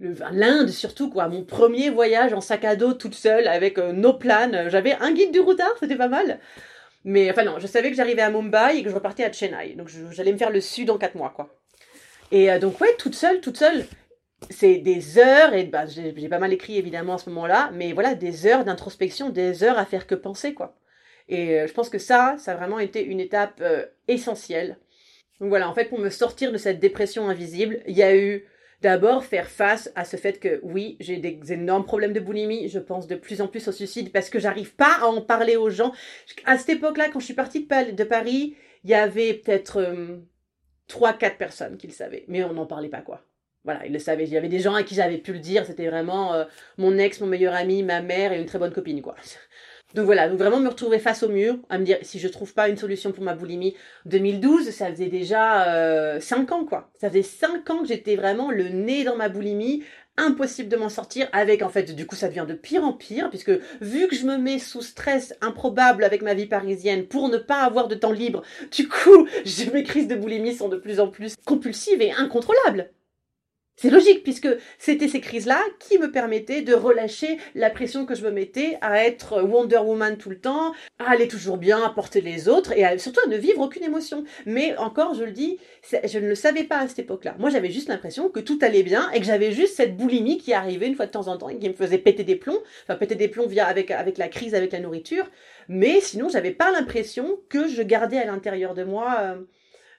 l'Inde 0.00 0.70
surtout, 0.70 1.10
quoi, 1.10 1.28
mon 1.28 1.44
premier 1.44 1.90
voyage 1.90 2.32
en 2.32 2.40
sac 2.40 2.64
à 2.64 2.74
dos 2.74 2.94
toute 2.94 3.14
seule 3.14 3.48
avec 3.48 3.78
euh, 3.78 3.92
nos 3.92 4.14
plans. 4.14 4.68
J'avais 4.68 4.94
un 4.94 5.12
guide 5.12 5.32
du 5.32 5.40
routard, 5.40 5.74
c'était 5.78 5.96
pas 5.96 6.08
mal. 6.08 6.40
Mais 7.04 7.30
enfin 7.30 7.44
non, 7.44 7.58
je 7.58 7.66
savais 7.66 7.90
que 7.90 7.96
j'arrivais 7.96 8.22
à 8.22 8.30
Mumbai 8.30 8.78
et 8.78 8.82
que 8.82 8.90
je 8.90 8.94
repartais 8.94 9.24
à 9.24 9.32
Chennai. 9.32 9.74
Donc 9.74 9.90
j'allais 10.10 10.32
me 10.32 10.38
faire 10.38 10.50
le 10.50 10.60
sud 10.60 10.90
en 10.90 10.98
quatre 10.98 11.16
mois, 11.16 11.32
quoi. 11.34 11.59
Et 12.30 12.50
euh, 12.50 12.58
donc 12.58 12.80
ouais, 12.80 12.94
toute 12.98 13.14
seule, 13.14 13.40
toute 13.40 13.56
seule 13.56 13.84
c'est 14.48 14.78
des 14.78 15.18
heures, 15.18 15.52
et 15.52 15.64
bah, 15.64 15.84
j'ai 15.86 16.28
pas 16.28 16.38
mal 16.38 16.52
écrit 16.52 16.78
évidemment 16.78 17.14
à 17.14 17.18
ce 17.18 17.28
moment-là, 17.28 17.70
mais 17.74 17.92
voilà, 17.92 18.14
des 18.14 18.46
heures 18.46 18.64
d'introspection, 18.64 19.28
des 19.28 19.62
heures 19.62 19.78
à 19.78 19.84
faire 19.84 20.06
que 20.06 20.14
penser, 20.14 20.54
quoi. 20.54 20.76
Et 21.28 21.60
euh, 21.60 21.66
je 21.66 21.72
pense 21.72 21.90
que 21.90 21.98
ça, 21.98 22.36
ça 22.38 22.52
a 22.52 22.56
vraiment 22.56 22.78
été 22.78 23.04
une 23.04 23.20
étape 23.20 23.60
euh, 23.60 23.84
essentielle. 24.08 24.78
Donc 25.40 25.50
voilà, 25.50 25.68
en 25.68 25.74
fait, 25.74 25.86
pour 25.86 25.98
me 25.98 26.10
sortir 26.10 26.52
de 26.52 26.58
cette 26.58 26.80
dépression 26.80 27.28
invisible, 27.28 27.80
il 27.86 27.96
y 27.96 28.02
a 28.02 28.16
eu 28.16 28.46
d'abord 28.82 29.24
faire 29.24 29.48
face 29.48 29.92
à 29.94 30.04
ce 30.04 30.16
fait 30.16 30.40
que 30.40 30.60
oui, 30.62 30.96
j'ai 31.00 31.18
des 31.18 31.52
énormes 31.52 31.84
problèmes 31.84 32.14
de 32.14 32.20
boulimie, 32.20 32.68
je 32.68 32.78
pense 32.78 33.06
de 33.06 33.14
plus 33.14 33.42
en 33.42 33.46
plus 33.46 33.68
au 33.68 33.72
suicide 33.72 34.10
parce 34.10 34.30
que 34.30 34.38
j'arrive 34.38 34.74
pas 34.74 34.98
à 35.02 35.06
en 35.06 35.20
parler 35.20 35.56
aux 35.56 35.70
gens. 35.70 35.92
À 36.46 36.56
cette 36.56 36.70
époque-là, 36.70 37.10
quand 37.12 37.20
je 37.20 37.26
suis 37.26 37.34
partie 37.34 37.66
de 37.66 38.04
Paris, 38.04 38.56
il 38.84 38.90
y 38.90 38.94
avait 38.94 39.34
peut-être 39.34 39.80
trois, 40.90 41.14
quatre 41.14 41.38
personnes 41.38 41.78
qui 41.78 41.86
le 41.86 41.92
savaient, 41.94 42.24
mais 42.28 42.44
on 42.44 42.52
n'en 42.52 42.66
parlait 42.66 42.88
pas 42.88 43.00
quoi. 43.00 43.22
Voilà, 43.64 43.84
il 43.86 43.92
le 43.92 43.98
savait. 43.98 44.24
Il 44.24 44.30
y 44.30 44.36
avait 44.36 44.48
des 44.48 44.58
gens 44.58 44.74
à 44.74 44.82
qui 44.82 44.94
j'avais 44.94 45.18
pu 45.18 45.32
le 45.32 45.38
dire. 45.38 45.66
C'était 45.66 45.88
vraiment 45.88 46.32
euh, 46.32 46.44
mon 46.78 46.96
ex, 46.96 47.20
mon 47.20 47.26
meilleur 47.26 47.54
ami, 47.54 47.82
ma 47.82 48.00
mère 48.00 48.32
et 48.32 48.40
une 48.40 48.46
très 48.46 48.58
bonne 48.58 48.72
copine, 48.72 49.02
quoi. 49.02 49.14
Donc 49.94 50.04
voilà, 50.04 50.28
donc 50.28 50.38
vraiment 50.38 50.60
me 50.60 50.68
retrouver 50.68 51.00
face 51.00 51.24
au 51.24 51.28
mur, 51.28 51.56
à 51.68 51.76
me 51.76 51.84
dire 51.84 51.98
si 52.02 52.20
je 52.20 52.28
trouve 52.28 52.54
pas 52.54 52.68
une 52.68 52.76
solution 52.76 53.10
pour 53.10 53.24
ma 53.24 53.34
boulimie. 53.34 53.74
2012, 54.04 54.70
ça 54.70 54.88
faisait 54.88 55.08
déjà 55.08 55.66
euh, 55.74 56.20
5 56.20 56.52
ans, 56.52 56.64
quoi. 56.64 56.92
Ça 57.00 57.08
faisait 57.08 57.24
5 57.24 57.68
ans 57.70 57.82
que 57.82 57.88
j'étais 57.88 58.14
vraiment 58.14 58.52
le 58.52 58.68
nez 58.68 59.02
dans 59.02 59.16
ma 59.16 59.28
boulimie, 59.28 59.82
impossible 60.20 60.68
de 60.68 60.76
m'en 60.76 60.88
sortir 60.88 61.28
avec 61.32 61.62
en 61.62 61.68
fait 61.68 61.94
du 61.94 62.06
coup 62.06 62.16
ça 62.16 62.28
devient 62.28 62.46
de 62.48 62.54
pire 62.54 62.84
en 62.84 62.92
pire 62.92 63.30
puisque 63.30 63.52
vu 63.80 64.06
que 64.08 64.16
je 64.16 64.26
me 64.26 64.36
mets 64.36 64.58
sous 64.58 64.82
stress 64.82 65.34
improbable 65.40 66.04
avec 66.04 66.22
ma 66.22 66.34
vie 66.34 66.46
parisienne 66.46 67.06
pour 67.06 67.28
ne 67.28 67.38
pas 67.38 67.62
avoir 67.62 67.88
de 67.88 67.94
temps 67.94 68.12
libre 68.12 68.42
du 68.70 68.88
coup 68.88 69.26
mes 69.72 69.82
crises 69.84 70.08
de 70.08 70.16
boulimie 70.16 70.54
sont 70.54 70.68
de 70.68 70.76
plus 70.76 71.00
en 71.00 71.08
plus 71.08 71.34
compulsives 71.44 72.02
et 72.02 72.12
incontrôlables 72.12 72.90
c'est 73.80 73.88
logique 73.88 74.22
puisque 74.22 74.48
c'était 74.78 75.08
ces 75.08 75.22
crises-là 75.22 75.58
qui 75.78 75.98
me 75.98 76.10
permettaient 76.10 76.60
de 76.60 76.74
relâcher 76.74 77.38
la 77.54 77.70
pression 77.70 78.04
que 78.04 78.14
je 78.14 78.22
me 78.22 78.30
mettais 78.30 78.76
à 78.82 79.02
être 79.02 79.40
Wonder 79.40 79.78
Woman 79.78 80.18
tout 80.18 80.28
le 80.28 80.38
temps, 80.38 80.74
à 80.98 81.12
aller 81.12 81.28
toujours 81.28 81.56
bien, 81.56 81.82
à 81.82 81.88
porter 81.88 82.20
les 82.20 82.50
autres 82.50 82.72
et 82.76 82.98
surtout 82.98 83.20
à 83.24 83.28
ne 83.28 83.38
vivre 83.38 83.62
aucune 83.62 83.82
émotion. 83.82 84.24
Mais 84.44 84.76
encore, 84.76 85.14
je 85.14 85.24
le 85.24 85.30
dis, 85.30 85.56
je 86.04 86.18
ne 86.18 86.28
le 86.28 86.34
savais 86.34 86.64
pas 86.64 86.80
à 86.80 86.88
cette 86.88 86.98
époque-là. 86.98 87.36
Moi, 87.38 87.48
j'avais 87.48 87.70
juste 87.70 87.88
l'impression 87.88 88.28
que 88.28 88.40
tout 88.40 88.58
allait 88.60 88.82
bien 88.82 89.10
et 89.12 89.20
que 89.20 89.24
j'avais 89.24 89.50
juste 89.50 89.76
cette 89.76 89.96
boulimie 89.96 90.36
qui 90.36 90.52
arrivait 90.52 90.86
une 90.86 90.94
fois 90.94 91.06
de 91.06 91.12
temps 91.12 91.28
en 91.28 91.38
temps 91.38 91.48
et 91.48 91.58
qui 91.58 91.70
me 91.70 91.74
faisait 91.74 91.96
péter 91.96 92.22
des 92.22 92.36
plombs, 92.36 92.60
enfin 92.84 92.96
péter 92.96 93.14
des 93.14 93.28
plombs 93.28 93.46
via 93.46 93.66
avec 93.66 93.90
avec 93.90 94.18
la 94.18 94.28
crise 94.28 94.54
avec 94.54 94.72
la 94.72 94.80
nourriture. 94.80 95.24
Mais 95.68 96.02
sinon, 96.02 96.28
j'avais 96.28 96.50
pas 96.52 96.70
l'impression 96.70 97.40
que 97.48 97.66
je 97.66 97.80
gardais 97.80 98.18
à 98.18 98.26
l'intérieur 98.26 98.74
de 98.74 98.84
moi 98.84 99.16
euh, 99.20 99.36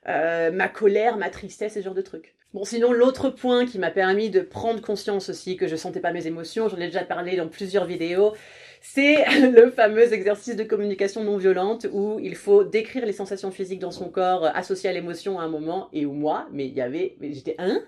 euh, 0.07 0.51
ma 0.51 0.67
colère, 0.67 1.17
ma 1.17 1.31
tristesse, 1.31 1.73
ce 1.73 1.81
genre 1.81 1.95
de 1.95 2.03
trucs. 2.03 2.35
Bon, 2.53 2.65
sinon, 2.65 2.91
l'autre 2.91 3.29
point 3.29 3.65
qui 3.65 3.79
m'a 3.79 3.91
permis 3.91 4.29
de 4.29 4.41
prendre 4.41 4.81
conscience 4.81 5.29
aussi 5.29 5.55
que 5.55 5.67
je 5.67 5.77
sentais 5.77 6.01
pas 6.01 6.11
mes 6.11 6.27
émotions, 6.27 6.67
j'en 6.67 6.77
ai 6.79 6.87
déjà 6.87 7.05
parlé 7.05 7.37
dans 7.37 7.47
plusieurs 7.47 7.85
vidéos, 7.85 8.33
c'est 8.81 9.23
le 9.51 9.71
fameux 9.71 10.11
exercice 10.11 10.57
de 10.57 10.63
communication 10.65 11.23
non 11.23 11.37
violente 11.37 11.87
où 11.93 12.19
il 12.19 12.35
faut 12.35 12.65
décrire 12.65 13.05
les 13.05 13.13
sensations 13.13 13.51
physiques 13.51 13.79
dans 13.79 13.91
son 13.91 14.09
corps 14.09 14.43
associées 14.53 14.89
à 14.89 14.93
l'émotion 14.93 15.39
à 15.39 15.43
un 15.43 15.47
moment 15.47 15.87
et 15.93 16.05
où 16.05 16.11
moi, 16.11 16.49
mais 16.51 16.67
il 16.67 16.73
y 16.73 16.81
avait, 16.81 17.15
j'étais, 17.21 17.55
hein? 17.57 17.81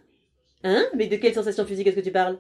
Hein? 0.64 0.86
Mais 0.96 1.08
de 1.08 1.18
quelles 1.18 1.34
sensations 1.34 1.66
physiques 1.66 1.88
est-ce 1.88 1.98
que 1.98 2.02
tu 2.02 2.12
parles? 2.12 2.40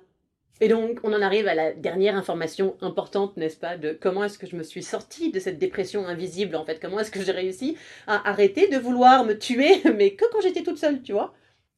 Et 0.62 0.70
donc, 0.70 1.02
on 1.04 1.12
en 1.12 1.22
arrive 1.22 1.48
à 1.50 1.56
la 1.56 1.74
dernière 1.74 2.16
information 2.16 2.78
importante, 2.80 3.36
n'est-ce 3.36 3.58
pas, 3.58 3.76
de 3.76 3.98
comment 4.00 4.24
est-ce 4.24 4.38
que 4.38 4.48
je 4.48 4.56
me 4.56 4.64
suis 4.64 4.84
sortie 4.84 5.30
de 5.30 5.40
cette 5.40 5.58
dépression 5.58 6.08
invisible, 6.08 6.56
en 6.56 6.64
fait, 6.64 6.80
comment 6.80 7.00
est-ce 7.00 7.12
que 7.12 7.22
j'ai 7.22 7.34
réussi 7.34 7.76
à 8.08 8.30
arrêter 8.30 8.70
de 8.70 8.78
vouloir 8.78 9.26
me 9.26 9.38
tuer, 9.38 9.82
mais 9.98 10.12
que 10.12 10.24
quand 10.32 10.40
j'étais 10.40 10.64
toute 10.64 10.78
seule, 10.78 11.02
tu 11.02 11.12
vois? 11.12 11.34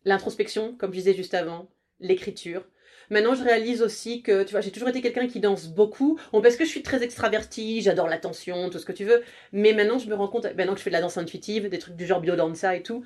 L'introspection, 0.06 0.76
comme 0.78 0.92
je 0.92 1.00
disais 1.00 1.14
juste 1.14 1.34
avant, 1.34 1.68
l'écriture. 2.00 2.64
Maintenant, 3.10 3.36
je 3.36 3.44
réalise 3.44 3.82
aussi 3.82 4.24
que, 4.24 4.44
tu 4.44 4.52
vois, 4.52 4.62
j'ai 4.62 4.72
toujours 4.72 4.90
été 4.90 5.02
quelqu'un 5.02 5.28
qui 5.28 5.40
danse 5.40 5.68
beaucoup. 5.68 6.20
Parce 6.32 6.56
que 6.56 6.66
je 6.66 6.70
suis 6.70 6.82
très 6.82 7.04
extravertie, 7.04 7.82
j'adore 7.82 8.08
l'attention, 8.08 8.70
tout 8.70 8.80
ce 8.80 8.86
que 8.86 8.92
tu 8.92 9.06
veux. 9.06 9.24
Mais 9.52 9.74
maintenant, 9.74 10.00
je 10.00 10.08
me 10.08 10.16
rends 10.16 10.28
compte, 10.28 10.46
maintenant 10.56 10.74
que 10.74 10.80
je 10.80 10.84
fais 10.84 10.90
de 10.90 10.96
la 10.96 11.02
danse 11.02 11.18
intuitive, 11.18 11.70
des 11.70 11.80
trucs 11.80 11.96
du 11.96 12.06
genre 12.06 12.22
biodanza 12.22 12.76
et 12.76 12.82
tout, 12.82 13.06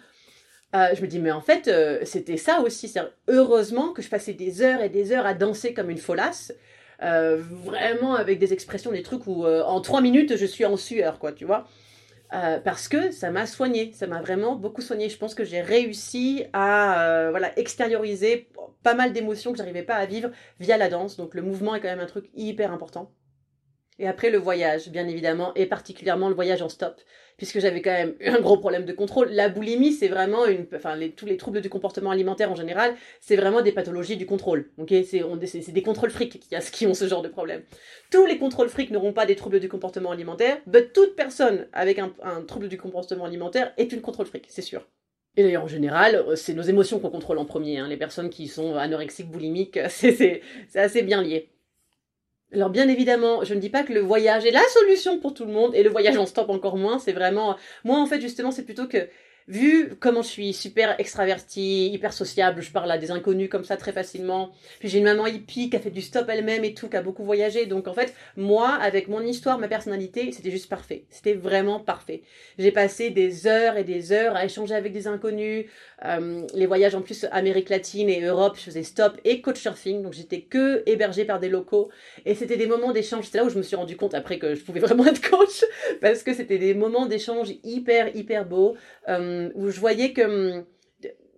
euh, 0.76 0.90
je 0.94 1.02
me 1.02 1.08
dis, 1.08 1.20
mais 1.20 1.32
en 1.32 1.42
fait, 1.42 1.68
euh, 1.68 2.00
c'était 2.04 2.38
ça 2.38 2.62
aussi. 2.62 2.94
Heureusement 3.28 3.92
que 3.92 4.02
je 4.02 4.10
passais 4.10 4.34
des 4.34 4.62
heures 4.62 4.82
et 4.82 4.90
des 4.90 5.12
heures 5.12 5.26
à 5.26 5.34
danser 5.34 5.74
comme 5.74 5.90
une 5.90 5.98
folasse. 5.98 6.54
Euh, 7.02 7.38
vraiment 7.38 8.16
avec 8.16 8.40
des 8.40 8.52
expressions, 8.52 8.92
des 8.92 9.04
trucs 9.04 9.26
où 9.26 9.46
en 9.46 9.82
trois 9.82 10.02
minutes, 10.02 10.36
je 10.36 10.46
suis 10.46 10.66
en 10.66 10.78
sueur, 10.78 11.20
quoi, 11.20 11.32
tu 11.32 11.46
vois. 11.46 11.68
Euh, 12.34 12.60
parce 12.60 12.88
que 12.88 13.10
ça 13.12 13.32
m'a 13.32 13.48
soigné, 13.48 13.92
ça 13.94 14.06
m'a 14.06 14.22
vraiment 14.22 14.56
beaucoup 14.56 14.82
soigné. 14.82 15.10
Je 15.10 15.18
pense 15.18 15.34
que 15.34 15.44
j'ai 15.44 15.62
réussi 15.62 16.46
à 16.54 17.04
euh, 17.04 17.32
voilà 17.32 17.58
extérioriser 17.58 18.50
pas 18.84 18.94
mal 18.94 19.14
d'émotions 19.14 19.52
que 19.52 19.58
j'arrivais 19.58 19.84
pas 19.84 19.96
à 19.96 20.06
vivre 20.06 20.30
via 20.60 20.78
la 20.78 20.90
danse. 20.90 21.18
Donc 21.18 21.34
le 21.34 21.42
mouvement 21.42 21.76
est 21.76 21.82
quand 21.82 21.88
même 21.88 22.00
un 22.00 22.06
truc 22.06 22.30
hyper 22.36 22.72
important. 22.72 23.12
Et 23.98 24.08
après 24.08 24.30
le 24.30 24.38
voyage, 24.38 24.90
bien 24.90 25.08
évidemment, 25.08 25.54
et 25.56 25.66
particulièrement 25.66 26.30
le 26.30 26.36
voyage 26.36 26.62
en 26.62 26.70
stop, 26.70 27.02
puisque 27.40 27.60
j'avais 27.60 27.82
quand 27.82 27.92
même 27.92 28.14
un 28.24 28.40
gros 28.40 28.58
problème 28.58 28.86
de 28.86 28.94
contrôle. 28.94 29.30
La 29.32 29.50
boulimie, 29.50 29.94
c'est 29.94 30.10
vraiment 30.10 30.46
une, 30.46 30.68
enfin 30.76 30.96
tous 31.16 31.26
les 31.26 31.38
troubles 31.38 31.62
du 31.62 31.70
comportement 31.70 32.12
alimentaire 32.12 32.52
en 32.52 32.56
général, 32.56 32.94
c'est 33.22 33.38
vraiment 33.38 33.62
des 33.62 33.72
pathologies 33.72 34.18
du 34.18 34.28
contrôle. 34.28 34.70
Ok, 34.78 34.94
c'est 35.04 35.72
des 35.72 35.82
contrôles 35.82 36.12
frics 36.12 36.40
qui, 36.72 36.86
ont 36.86 36.94
ce 36.94 37.08
genre 37.08 37.24
de 37.24 37.30
problème. 37.30 37.64
Tous 38.12 38.26
les 38.26 38.38
contrôles 38.38 38.70
frics 38.70 38.92
n'auront 38.92 39.14
pas 39.14 39.26
des 39.26 39.36
troubles 39.36 39.60
du 39.60 39.70
comportement 39.70 40.12
alimentaire, 40.12 40.58
mais 40.68 40.86
toute 40.88 41.16
personne 41.16 41.68
avec 41.74 41.98
un, 41.98 42.14
un 42.22 42.42
trouble 42.44 42.68
du 42.68 42.78
comportement 42.78 43.26
alimentaire 43.26 43.74
est 43.78 43.92
une 43.92 44.02
contrôle 44.02 44.28
fric, 44.28 44.46
c'est 44.50 44.62
sûr. 44.62 44.86
Et 45.38 45.44
d'ailleurs, 45.44 45.64
en 45.64 45.68
général, 45.68 46.16
euh, 46.16 46.36
c'est 46.36 46.54
nos 46.54 46.64
émotions 46.64 47.00
qu'on 47.00 47.10
contrôle 47.10 47.38
en 47.38 47.46
premier. 47.46 47.78
Hein. 47.78 47.88
Les 47.88 47.98
personnes 47.98 48.30
qui 48.30 48.48
sont 48.48 48.76
anorexiques, 48.76 49.32
boulimiques, 49.32 49.80
c'est 49.90 50.42
assez 50.76 51.02
bien 51.02 51.22
lié. 51.22 51.50
Alors 52.52 52.70
bien 52.72 52.88
évidemment, 52.90 53.44
je 53.44 53.54
ne 53.54 53.60
dis 53.60 53.70
pas 53.70 53.84
que 53.84 53.94
le 53.94 54.00
voyage 54.00 54.46
est 54.46 54.52
la 54.52 54.64
solution 54.74 55.20
pour 55.20 55.36
tout 55.36 55.46
le 55.46 55.52
monde, 55.54 55.76
et 55.76 55.84
le 55.84 55.90
voyage 55.90 56.18
en 56.18 56.26
stop 56.26 56.50
encore 56.50 56.78
moins, 56.78 56.98
c'est 56.98 57.14
vraiment... 57.14 57.56
Moi 57.84 58.00
en 58.00 58.08
fait 58.08 58.20
justement 58.22 58.52
c'est 58.52 58.66
plutôt 58.66 58.88
que 58.88 59.08
vu 59.50 59.96
comment 60.00 60.22
je 60.22 60.28
suis 60.28 60.54
super 60.54 60.96
extravertie, 61.00 61.90
hyper 61.92 62.14
sociable, 62.14 62.62
je 62.62 62.72
parle 62.72 62.92
à 62.92 63.00
des 63.00 63.10
inconnus 63.10 63.50
comme 63.50 63.66
ça 63.66 63.78
très 63.78 63.92
facilement. 63.92 64.52
Puis 64.80 64.90
j'ai 64.90 65.00
une 65.00 65.06
maman 65.06 65.26
hippie 65.26 65.70
qui 65.72 65.76
a 65.76 65.80
fait 65.80 65.90
du 65.90 66.02
stop 66.02 66.30
elle-même 66.30 66.64
et 66.64 66.76
tout, 66.76 66.88
qui 66.88 66.96
a 66.96 67.02
beaucoup 67.02 67.24
voyagé. 67.24 67.66
Donc 67.66 67.88
en 67.88 67.94
fait, 67.94 68.14
moi, 68.38 68.70
avec 68.70 69.08
mon 69.08 69.22
histoire, 69.22 69.58
ma 69.58 69.68
personnalité, 69.68 70.32
c'était 70.32 70.52
juste 70.52 70.70
parfait. 70.70 71.06
C'était 71.10 71.34
vraiment 71.34 71.80
parfait. 71.80 72.22
J'ai 72.60 72.72
passé 72.72 73.10
des 73.10 73.48
heures 73.48 73.76
et 73.76 73.84
des 73.84 74.12
heures 74.12 74.36
à 74.36 74.46
échanger 74.46 74.76
avec 74.76 74.94
des 74.94 75.08
inconnus. 75.08 75.66
Euh, 76.06 76.46
les 76.54 76.68
voyages 76.68 76.94
en 76.94 77.02
plus 77.02 77.26
Amérique 77.32 77.70
latine 77.70 78.10
et 78.10 78.22
Europe, 78.22 78.56
je 78.56 78.62
faisais 78.62 78.84
stop 78.84 79.20
et 79.26 79.42
coach 79.42 79.60
surfing. 79.60 80.04
Donc 80.04 80.14
j'étais 80.14 80.42
que 80.42 80.84
hébergée 80.86 81.26
par 81.26 81.40
des 81.40 81.50
locaux. 81.50 81.90
Et 82.26 82.36
c'était 82.36 82.58
des 82.58 82.68
moments 82.68 82.92
d'échange. 82.92 83.28
C'est 83.32 83.40
là 83.40 83.46
où 83.46 83.50
je 83.50 83.58
me 83.58 83.64
suis 83.64 83.76
rendu 83.76 83.98
compte 83.98 84.14
après 84.14 84.38
que 84.38 84.54
je 84.54 84.62
pouvais 84.62 84.80
vraiment 84.88 85.08
être 85.08 85.28
coach 85.28 85.66
parce 86.02 86.22
que 86.22 86.36
c'était 86.36 86.60
des 86.60 86.76
moments 86.76 87.08
d'échange 87.08 87.50
hyper, 87.64 88.16
hyper 88.16 88.46
beaux. 88.46 88.78
Euh, 89.08 89.39
où 89.56 89.70
je 89.70 89.80
voyais 89.80 90.14
que 90.14 90.58
hum, 90.58 90.66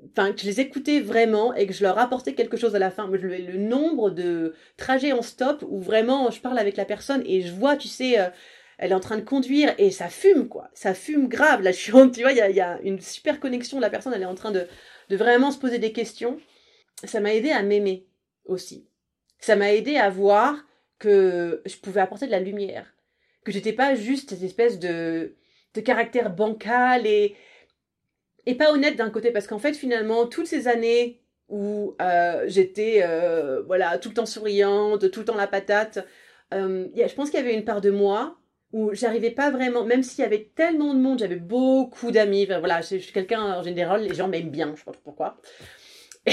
enfin 0.10 0.34
que 0.34 0.42
je 0.42 0.46
les 0.46 0.60
écoutais 0.60 1.00
vraiment 1.00 1.54
et 1.54 1.68
que 1.68 1.74
je 1.74 1.84
leur 1.84 1.98
apportais 1.98 2.34
quelque 2.34 2.58
chose 2.58 2.76
à 2.76 2.80
la 2.80 2.92
fin. 2.92 3.08
Le, 3.08 3.58
nombre 3.58 4.10
de 4.10 4.56
trajets 4.78 5.12
en 5.12 5.22
stop 5.22 5.64
où 5.68 5.80
vraiment 5.80 6.32
je 6.32 6.42
parle 6.42 6.60
avec 6.60 6.78
la 6.78 6.86
personne 6.86 7.24
et 7.26 7.42
je 7.42 7.52
vois, 7.52 7.78
tu 7.78 7.88
sais, 7.88 8.20
euh, 8.20 8.30
elle 8.78 8.92
est 8.92 8.96
en 8.96 9.00
train 9.00 9.18
de 9.18 9.24
conduire 9.24 9.74
et 9.78 9.92
ça 9.92 10.10
fume 10.10 10.48
quoi, 10.48 10.70
ça 10.74 10.94
fume 10.94 11.28
grave. 11.28 11.62
Là, 11.62 11.72
je 11.72 11.78
suis, 11.78 11.92
tu 12.12 12.22
vois, 12.22 12.32
il 12.32 12.38
y 12.38 12.42
a, 12.42 12.50
y 12.50 12.62
a, 12.62 12.80
une 12.84 13.00
super 13.00 13.40
connexion. 13.40 13.80
La 13.80 13.90
personne, 13.90 14.14
elle 14.14 14.24
est 14.24 14.26
en 14.26 14.36
train 14.36 14.52
de, 14.52 14.68
de 15.10 15.16
vraiment 15.16 15.52
se 15.52 15.60
poser 15.60 15.80
des 15.80 15.92
questions. 15.92 16.40
Ça 17.04 17.20
m'a 17.20 17.34
aidé 17.34 17.52
à 17.52 17.64
m'aimer 17.64 18.08
aussi. 18.46 18.88
Ça 19.40 19.56
m'a 19.56 19.74
aidé 19.74 19.98
à 19.98 20.10
voir 20.10 20.56
que 21.00 21.62
je 21.66 21.78
pouvais 21.78 22.02
apporter 22.02 22.28
de 22.28 22.32
la 22.32 22.40
lumière, 22.40 22.94
que 23.44 23.52
j'étais 23.52 23.74
pas 23.74 23.96
juste 23.96 24.30
cette 24.32 24.44
espèce 24.44 24.80
de 24.80 25.36
de 25.74 25.82
caractère 25.82 26.34
bancal 26.34 27.08
et, 27.08 27.36
et 28.45 28.56
pas 28.56 28.71
honnête 28.71 28.95
d'un 28.95 29.10
côté, 29.10 29.32
parce 29.32 29.47
qu'en 29.47 29.60
fait, 29.60 29.73
finalement, 29.73 30.27
toutes 30.27 30.47
ces 30.47 30.67
années 30.67 31.21
où 31.49 31.95
euh, 32.01 32.45
j'étais 32.47 33.01
euh, 33.04 33.62
voilà 33.63 33.97
tout 33.97 34.10
le 34.10 34.15
temps 34.15 34.25
souriante, 34.25 35.12
tout 35.12 35.19
le 35.19 35.25
temps 35.25 35.36
la 35.36 35.47
patate, 35.47 35.99
euh, 36.54 36.88
je 36.95 37.13
pense 37.13 37.30
qu'il 37.30 37.39
y 37.39 37.43
avait 37.43 37.54
une 37.54 37.65
part 37.65 37.82
de 37.82 37.91
moi 37.91 38.38
où 38.71 38.93
j'arrivais 38.93 39.32
pas 39.32 39.51
vraiment, 39.51 39.84
même 39.84 40.01
s'il 40.01 40.21
y 40.21 40.25
avait 40.25 40.49
tellement 40.56 40.93
de 40.93 40.99
monde, 40.99 41.19
j'avais 41.19 41.36
beaucoup 41.36 42.10
d'amis, 42.10 42.45
voilà, 42.45 42.80
je, 42.80 42.97
suis 42.97 43.12
quelqu'un 43.12 43.60
en 43.60 43.63
général, 43.63 44.04
les 44.04 44.15
gens 44.15 44.30
m'aiment 44.30 44.49
bien, 44.49 44.71
je 44.73 44.80
sais 44.80 44.86
pas 44.86 44.93
pourquoi. 45.04 45.41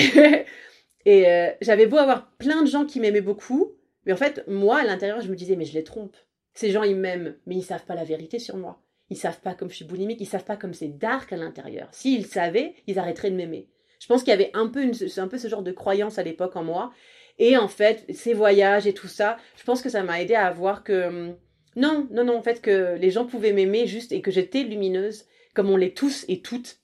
Et, 1.04 1.26
j'avais 1.60 1.86
beau 1.86 1.96
avoir 1.96 2.30
plein 2.36 2.62
de 2.62 2.68
gens 2.68 2.84
qui 2.84 3.00
m'aimaient 3.00 3.20
beaucoup, 3.20 3.72
mais 4.06 4.12
en 4.12 4.16
fait, 4.16 4.44
moi, 4.46 4.78
à 4.78 4.84
l'intérieur, 4.84 5.20
je 5.20 5.28
me 5.28 5.34
disais, 5.34 5.56
mais 5.56 5.64
je 5.64 5.74
les 5.74 5.82
trompe. 5.82 6.16
Ces 6.54 6.70
gens, 6.70 6.84
ils 6.84 6.94
m'aiment, 6.94 7.34
mais 7.46 7.56
ils 7.56 7.62
savent 7.62 7.84
pas 7.84 7.96
la 7.96 8.04
vérité 8.04 8.38
sur 8.38 8.56
moi. 8.56 8.80
Ils 9.10 9.16
savent 9.16 9.40
pas 9.40 9.54
comme 9.54 9.70
je 9.70 9.76
suis 9.76 9.84
boulimique, 9.84 10.20
ils 10.20 10.26
savent 10.26 10.44
pas 10.44 10.56
comme 10.56 10.74
c'est 10.74 10.98
dark 10.98 11.32
à 11.32 11.36
l'intérieur. 11.36 11.88
S'ils 11.92 12.26
savaient, 12.26 12.74
ils 12.86 12.98
arrêteraient 12.98 13.30
de 13.30 13.36
m'aimer. 13.36 13.68
Je 14.00 14.06
pense 14.06 14.22
qu'il 14.22 14.30
y 14.30 14.34
avait 14.34 14.50
un 14.54 14.68
peu, 14.68 14.90
un 15.16 15.28
peu 15.28 15.38
ce 15.38 15.48
genre 15.48 15.62
de 15.62 15.72
croyance 15.72 16.18
à 16.18 16.22
l'époque 16.22 16.56
en 16.56 16.64
moi. 16.64 16.92
Et 17.38 17.56
en 17.56 17.68
fait, 17.68 18.04
ces 18.12 18.34
voyages 18.34 18.86
et 18.86 18.94
tout 18.94 19.08
ça, 19.08 19.38
je 19.56 19.64
pense 19.64 19.82
que 19.82 19.88
ça 19.88 20.02
m'a 20.02 20.20
aidé 20.20 20.34
à 20.34 20.50
voir 20.50 20.84
que 20.84 21.06
hum, 21.06 21.36
non, 21.76 22.08
non, 22.10 22.24
non, 22.24 22.36
en 22.36 22.42
fait, 22.42 22.60
que 22.60 22.96
les 22.96 23.10
gens 23.10 23.24
pouvaient 23.24 23.52
m'aimer 23.52 23.86
juste 23.86 24.12
et 24.12 24.20
que 24.20 24.30
j'étais 24.30 24.64
lumineuse, 24.64 25.26
comme 25.54 25.70
on 25.70 25.76
l'est 25.76 25.96
tous 25.96 26.24
et 26.28 26.42
toutes. 26.42 26.78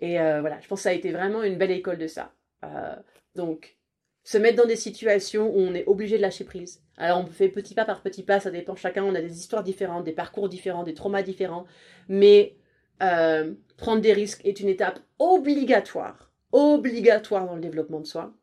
Et 0.00 0.20
euh, 0.20 0.40
voilà, 0.40 0.60
je 0.60 0.66
pense 0.66 0.80
que 0.80 0.82
ça 0.84 0.88
a 0.90 0.94
été 0.94 1.12
vraiment 1.12 1.42
une 1.42 1.56
belle 1.56 1.70
école 1.70 1.98
de 1.98 2.06
ça. 2.06 2.34
Euh, 2.64 2.96
donc, 3.36 3.76
se 4.24 4.38
mettre 4.38 4.56
dans 4.56 4.66
des 4.66 4.76
situations 4.76 5.54
où 5.54 5.58
on 5.60 5.74
est 5.74 5.86
obligé 5.86 6.16
de 6.16 6.22
lâcher 6.22 6.44
prise. 6.44 6.82
Alors 7.00 7.18
on 7.18 7.26
fait 7.26 7.48
petit 7.48 7.74
pas 7.74 7.86
par 7.86 8.02
petit 8.02 8.22
pas, 8.22 8.40
ça 8.40 8.50
dépend 8.50 8.76
chacun, 8.76 9.02
on 9.04 9.14
a 9.14 9.22
des 9.22 9.38
histoires 9.38 9.62
différentes, 9.62 10.04
des 10.04 10.12
parcours 10.12 10.50
différents, 10.50 10.82
des 10.82 10.92
traumas 10.92 11.22
différents, 11.22 11.64
mais 12.08 12.56
euh, 13.02 13.54
prendre 13.78 14.02
des 14.02 14.12
risques 14.12 14.44
est 14.44 14.60
une 14.60 14.68
étape 14.68 15.00
obligatoire, 15.18 16.30
obligatoire 16.52 17.46
dans 17.46 17.54
le 17.54 17.62
développement 17.62 18.00
de 18.00 18.06
soi. 18.06 18.34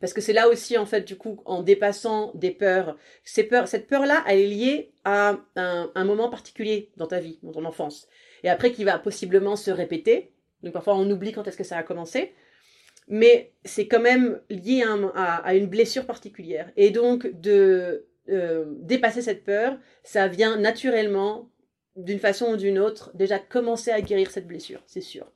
Parce 0.00 0.14
que 0.14 0.20
c'est 0.22 0.32
là 0.32 0.48
aussi, 0.48 0.78
en 0.78 0.86
fait, 0.86 1.02
du 1.02 1.16
coup, 1.16 1.42
en 1.44 1.62
dépassant 1.62 2.30
des 2.34 2.52
peurs, 2.52 2.96
ces 3.24 3.44
peurs 3.44 3.68
cette 3.68 3.86
peur-là, 3.88 4.24
elle 4.26 4.38
est 4.38 4.46
liée 4.46 4.92
à 5.04 5.36
un, 5.56 5.90
un, 5.94 6.04
moment 6.04 6.30
particulier 6.30 6.90
dans 6.96 7.08
ta 7.08 7.18
vie, 7.18 7.38
dans 7.42 7.52
ton 7.52 7.64
enfance. 7.64 8.08
Et 8.44 8.48
après, 8.48 8.72
qui 8.72 8.84
va 8.84 8.98
possiblement 8.98 9.56
se 9.56 9.72
répéter. 9.72 10.32
Donc 10.62 10.72
parfois, 10.72 10.94
on 10.94 11.10
oublie 11.10 11.32
quand 11.32 11.46
est-ce 11.48 11.56
que 11.56 11.64
ça 11.64 11.76
a 11.76 11.82
commencé 11.82 12.32
mais 13.08 13.52
c'est 13.64 13.88
quand 13.88 14.00
même 14.00 14.40
lié 14.50 14.84
à, 15.14 15.54
une 15.54 15.66
blessure 15.66 16.06
particulière. 16.06 16.70
Et 16.76 16.90
donc, 16.90 17.26
de 17.40 18.06
euh, 18.28 18.66
dépasser 18.80 19.22
cette 19.22 19.44
peur, 19.44 19.78
ça 20.02 20.28
vient 20.28 20.56
naturellement, 20.56 21.50
d'une 21.96 22.20
façon 22.20 22.52
ou 22.52 22.56
d'une 22.56 22.78
autre, 22.78 23.10
déjà 23.14 23.38
commencer 23.38 23.90
à 23.90 24.00
guérir 24.00 24.30
cette 24.30 24.46
blessure, 24.46 24.82
c'est 24.86 25.00
sûr. 25.00 25.32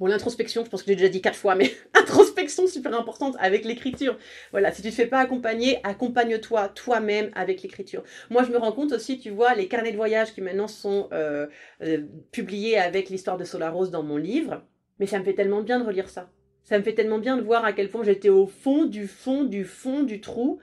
Bon, 0.00 0.06
l'introspection, 0.06 0.64
je 0.64 0.70
pense 0.70 0.82
que 0.82 0.88
j'ai 0.88 0.96
déjà 0.96 1.08
dit 1.08 1.22
quatre 1.22 1.38
fois, 1.38 1.54
mais 1.54 1.70
introspection 1.94 2.66
super 2.66 2.94
importante 2.98 3.36
avec 3.38 3.64
l'écriture. 3.64 4.18
Voilà, 4.50 4.72
si 4.72 4.82
tu 4.82 4.90
te 4.90 4.94
fais 4.94 5.06
pas 5.06 5.20
accompagner, 5.20 5.78
accompagne-toi 5.84 6.68
toi-même 6.70 7.30
avec 7.34 7.62
l'écriture. 7.62 8.02
Moi, 8.28 8.42
je 8.42 8.50
me 8.50 8.58
rends 8.58 8.72
compte 8.72 8.92
aussi, 8.92 9.20
tu 9.20 9.30
vois, 9.30 9.54
les 9.54 9.68
carnets 9.68 9.92
de 9.92 9.96
voyage 9.96 10.34
qui 10.34 10.40
maintenant 10.40 10.66
sont 10.66 11.08
euh, 11.12 11.46
euh, 11.82 12.02
publiés 12.32 12.76
avec 12.76 13.08
l'histoire 13.08 13.36
de 13.36 13.44
Solar 13.44 13.72
Rose 13.72 13.92
dans 13.92 14.02
mon 14.02 14.16
livre, 14.16 14.64
mais 14.98 15.06
ça 15.06 15.20
me 15.20 15.24
fait 15.24 15.34
tellement 15.34 15.62
bien 15.62 15.78
de 15.78 15.84
relire 15.84 16.08
ça. 16.08 16.28
Ça 16.64 16.78
me 16.78 16.82
fait 16.82 16.94
tellement 16.94 17.18
bien 17.18 17.36
de 17.36 17.42
voir 17.42 17.64
à 17.64 17.72
quel 17.72 17.90
point 17.90 18.02
j'étais 18.02 18.30
au 18.30 18.46
fond 18.46 18.84
du 18.86 19.06
fond 19.06 19.44
du 19.44 19.64
fond 19.64 20.02
du 20.02 20.20
trou. 20.20 20.58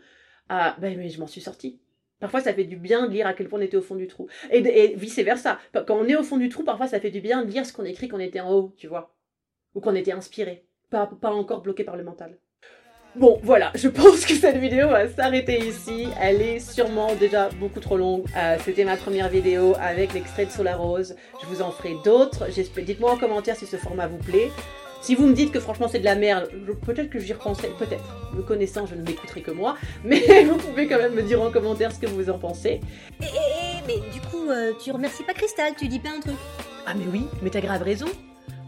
Ah, 0.49 0.75
ben, 0.79 0.97
mais 0.97 1.09
je 1.09 1.19
m'en 1.19 1.27
suis 1.27 1.41
sortie. 1.41 1.79
Parfois, 2.19 2.41
ça 2.41 2.53
fait 2.53 2.65
du 2.65 2.75
bien 2.75 3.07
de 3.07 3.13
lire 3.13 3.25
à 3.25 3.33
quel 3.33 3.47
point 3.47 3.59
on 3.59 3.61
était 3.63 3.77
au 3.77 3.81
fond 3.81 3.95
du 3.95 4.07
trou. 4.07 4.27
Et, 4.51 4.93
vice-versa. 4.95 5.59
Quand 5.73 5.97
on 5.97 6.05
est 6.05 6.15
au 6.15 6.23
fond 6.23 6.37
du 6.37 6.49
trou, 6.49 6.63
parfois, 6.63 6.87
ça 6.87 6.99
fait 6.99 7.09
du 7.09 7.21
bien 7.21 7.43
de 7.43 7.51
lire 7.51 7.65
ce 7.65 7.73
qu'on 7.73 7.85
écrit 7.85 8.07
qu'on 8.07 8.19
était 8.19 8.41
en 8.41 8.51
haut, 8.51 8.73
tu 8.77 8.87
vois. 8.87 9.15
Ou 9.73 9.79
qu'on 9.79 9.95
était 9.95 10.11
inspiré. 10.11 10.65
Pas, 10.89 11.07
pas 11.07 11.31
encore 11.31 11.61
bloqué 11.61 11.83
par 11.83 11.95
le 11.95 12.03
mental. 12.03 12.37
Bon, 13.15 13.39
voilà, 13.43 13.71
je 13.75 13.89
pense 13.89 14.25
que 14.25 14.33
cette 14.35 14.55
vidéo 14.55 14.87
va 14.87 15.07
s'arrêter 15.09 15.59
ici. 15.59 16.07
Elle 16.21 16.41
est 16.41 16.59
sûrement 16.59 17.13
déjà 17.15 17.49
beaucoup 17.59 17.79
trop 17.79 17.97
longue. 17.97 18.23
Euh, 18.37 18.57
c'était 18.63 18.85
ma 18.85 18.97
première 18.97 19.27
vidéo 19.27 19.73
avec 19.81 20.13
l'extrait 20.13 20.45
de 20.45 20.51
Solar 20.51 20.79
Rose. 20.79 21.15
Je 21.41 21.47
vous 21.47 21.61
en 21.61 21.71
ferai 21.71 21.95
d'autres. 22.05 22.47
Dites-moi 22.79 23.11
en 23.11 23.17
commentaire 23.17 23.55
si 23.55 23.65
ce 23.65 23.75
format 23.75 24.07
vous 24.07 24.17
plaît. 24.17 24.49
Si 25.01 25.15
vous 25.15 25.25
me 25.25 25.33
dites 25.33 25.51
que 25.51 25.59
franchement 25.59 25.87
c'est 25.87 25.99
de 25.99 26.05
la 26.05 26.15
merde, 26.15 26.49
peut-être 26.85 27.09
que 27.09 27.19
j'y 27.19 27.33
repenserai, 27.33 27.69
peut-être. 27.79 28.03
Me 28.35 28.43
connaissant, 28.43 28.85
je 28.85 28.95
ne 28.95 29.01
m'écouterai 29.01 29.41
que 29.41 29.51
moi, 29.51 29.75
mais 30.03 30.43
vous 30.43 30.57
pouvez 30.57 30.87
quand 30.87 30.97
même 30.97 31.15
me 31.15 31.23
dire 31.23 31.41
en 31.41 31.51
commentaire 31.51 31.91
ce 31.91 31.99
que 31.99 32.07
vous 32.07 32.29
en 32.29 32.37
pensez. 32.37 32.79
Et, 33.21 33.25
mais 33.87 33.97
du 34.13 34.21
coup, 34.21 34.49
euh, 34.49 34.73
tu 34.81 34.91
remercies 34.91 35.23
pas 35.23 35.33
Cristal, 35.33 35.73
tu 35.77 35.87
dis 35.87 35.99
pas 35.99 36.09
un 36.09 36.19
truc 36.19 36.35
Ah 36.85 36.93
mais 36.95 37.05
oui, 37.11 37.25
mais 37.41 37.49
t'as 37.49 37.61
grave 37.61 37.81
raison. 37.81 38.07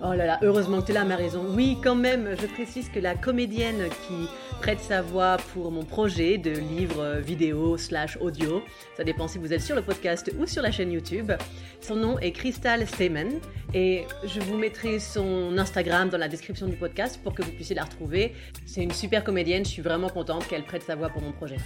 Oh 0.06 0.13
là 0.13 0.26
là, 0.26 0.38
heureusement 0.42 0.82
que 0.82 0.88
tu 0.88 0.92
es 0.92 0.96
là, 0.96 1.06
ma 1.06 1.16
raison. 1.16 1.46
Oui, 1.56 1.78
quand 1.82 1.96
même, 1.96 2.36
je 2.38 2.46
précise 2.46 2.89
que 2.89 3.00
la 3.00 3.16
comédienne 3.16 3.88
qui 4.06 4.28
prête 4.60 4.82
sa 4.82 5.02
voix 5.02 5.38
pour 5.54 5.72
mon 5.72 5.86
projet 5.86 6.38
de 6.38 6.52
livre 6.52 7.20
vidéo 7.20 7.78
slash 7.78 8.18
audio, 8.20 8.62
ça 8.98 9.06
dépend 9.06 9.30
si 9.30 9.38
vous 9.38 9.54
êtes 9.54 9.62
sur 9.62 9.78
le 9.78 9.82
podcast 9.82 10.30
ou 10.38 10.46
sur 10.46 10.62
la 10.62 10.72
chaîne 10.72 10.92
YouTube, 10.92 11.32
son 11.80 11.96
nom 11.96 12.20
est 12.20 12.34
Crystal 12.34 12.86
Stamen 12.86 13.39
et 13.74 14.04
je 14.26 14.42
vous 14.42 14.58
mettrai 14.58 15.00
son 15.00 15.58
Instagram 15.58 16.10
dans 16.10 16.18
la 16.18 16.28
description 16.28 16.68
du 16.68 16.76
podcast 16.76 17.18
pour 17.24 17.34
que 17.34 17.42
vous 17.42 17.52
puissiez 17.52 17.76
la 17.76 17.86
retrouver. 17.86 18.34
C'est 18.66 18.84
une 18.84 18.92
super 18.92 19.24
comédienne, 19.24 19.63
je 19.63 19.70
suis 19.70 19.82
vraiment 19.82 20.10
contente 20.10 20.46
qu'elle 20.50 20.66
prête 20.66 20.84
sa 20.84 20.98
voix 20.98 21.08
pour 21.08 21.22
mon 21.22 21.32
projet. 21.32 21.58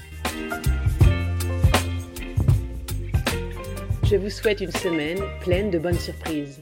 Je 4.03 4.15
vous 4.15 4.29
souhaite 4.29 4.61
une 4.61 4.71
semaine 4.71 5.17
pleine 5.41 5.71
de 5.71 5.79
bonnes 5.79 5.97
surprises. 5.97 6.61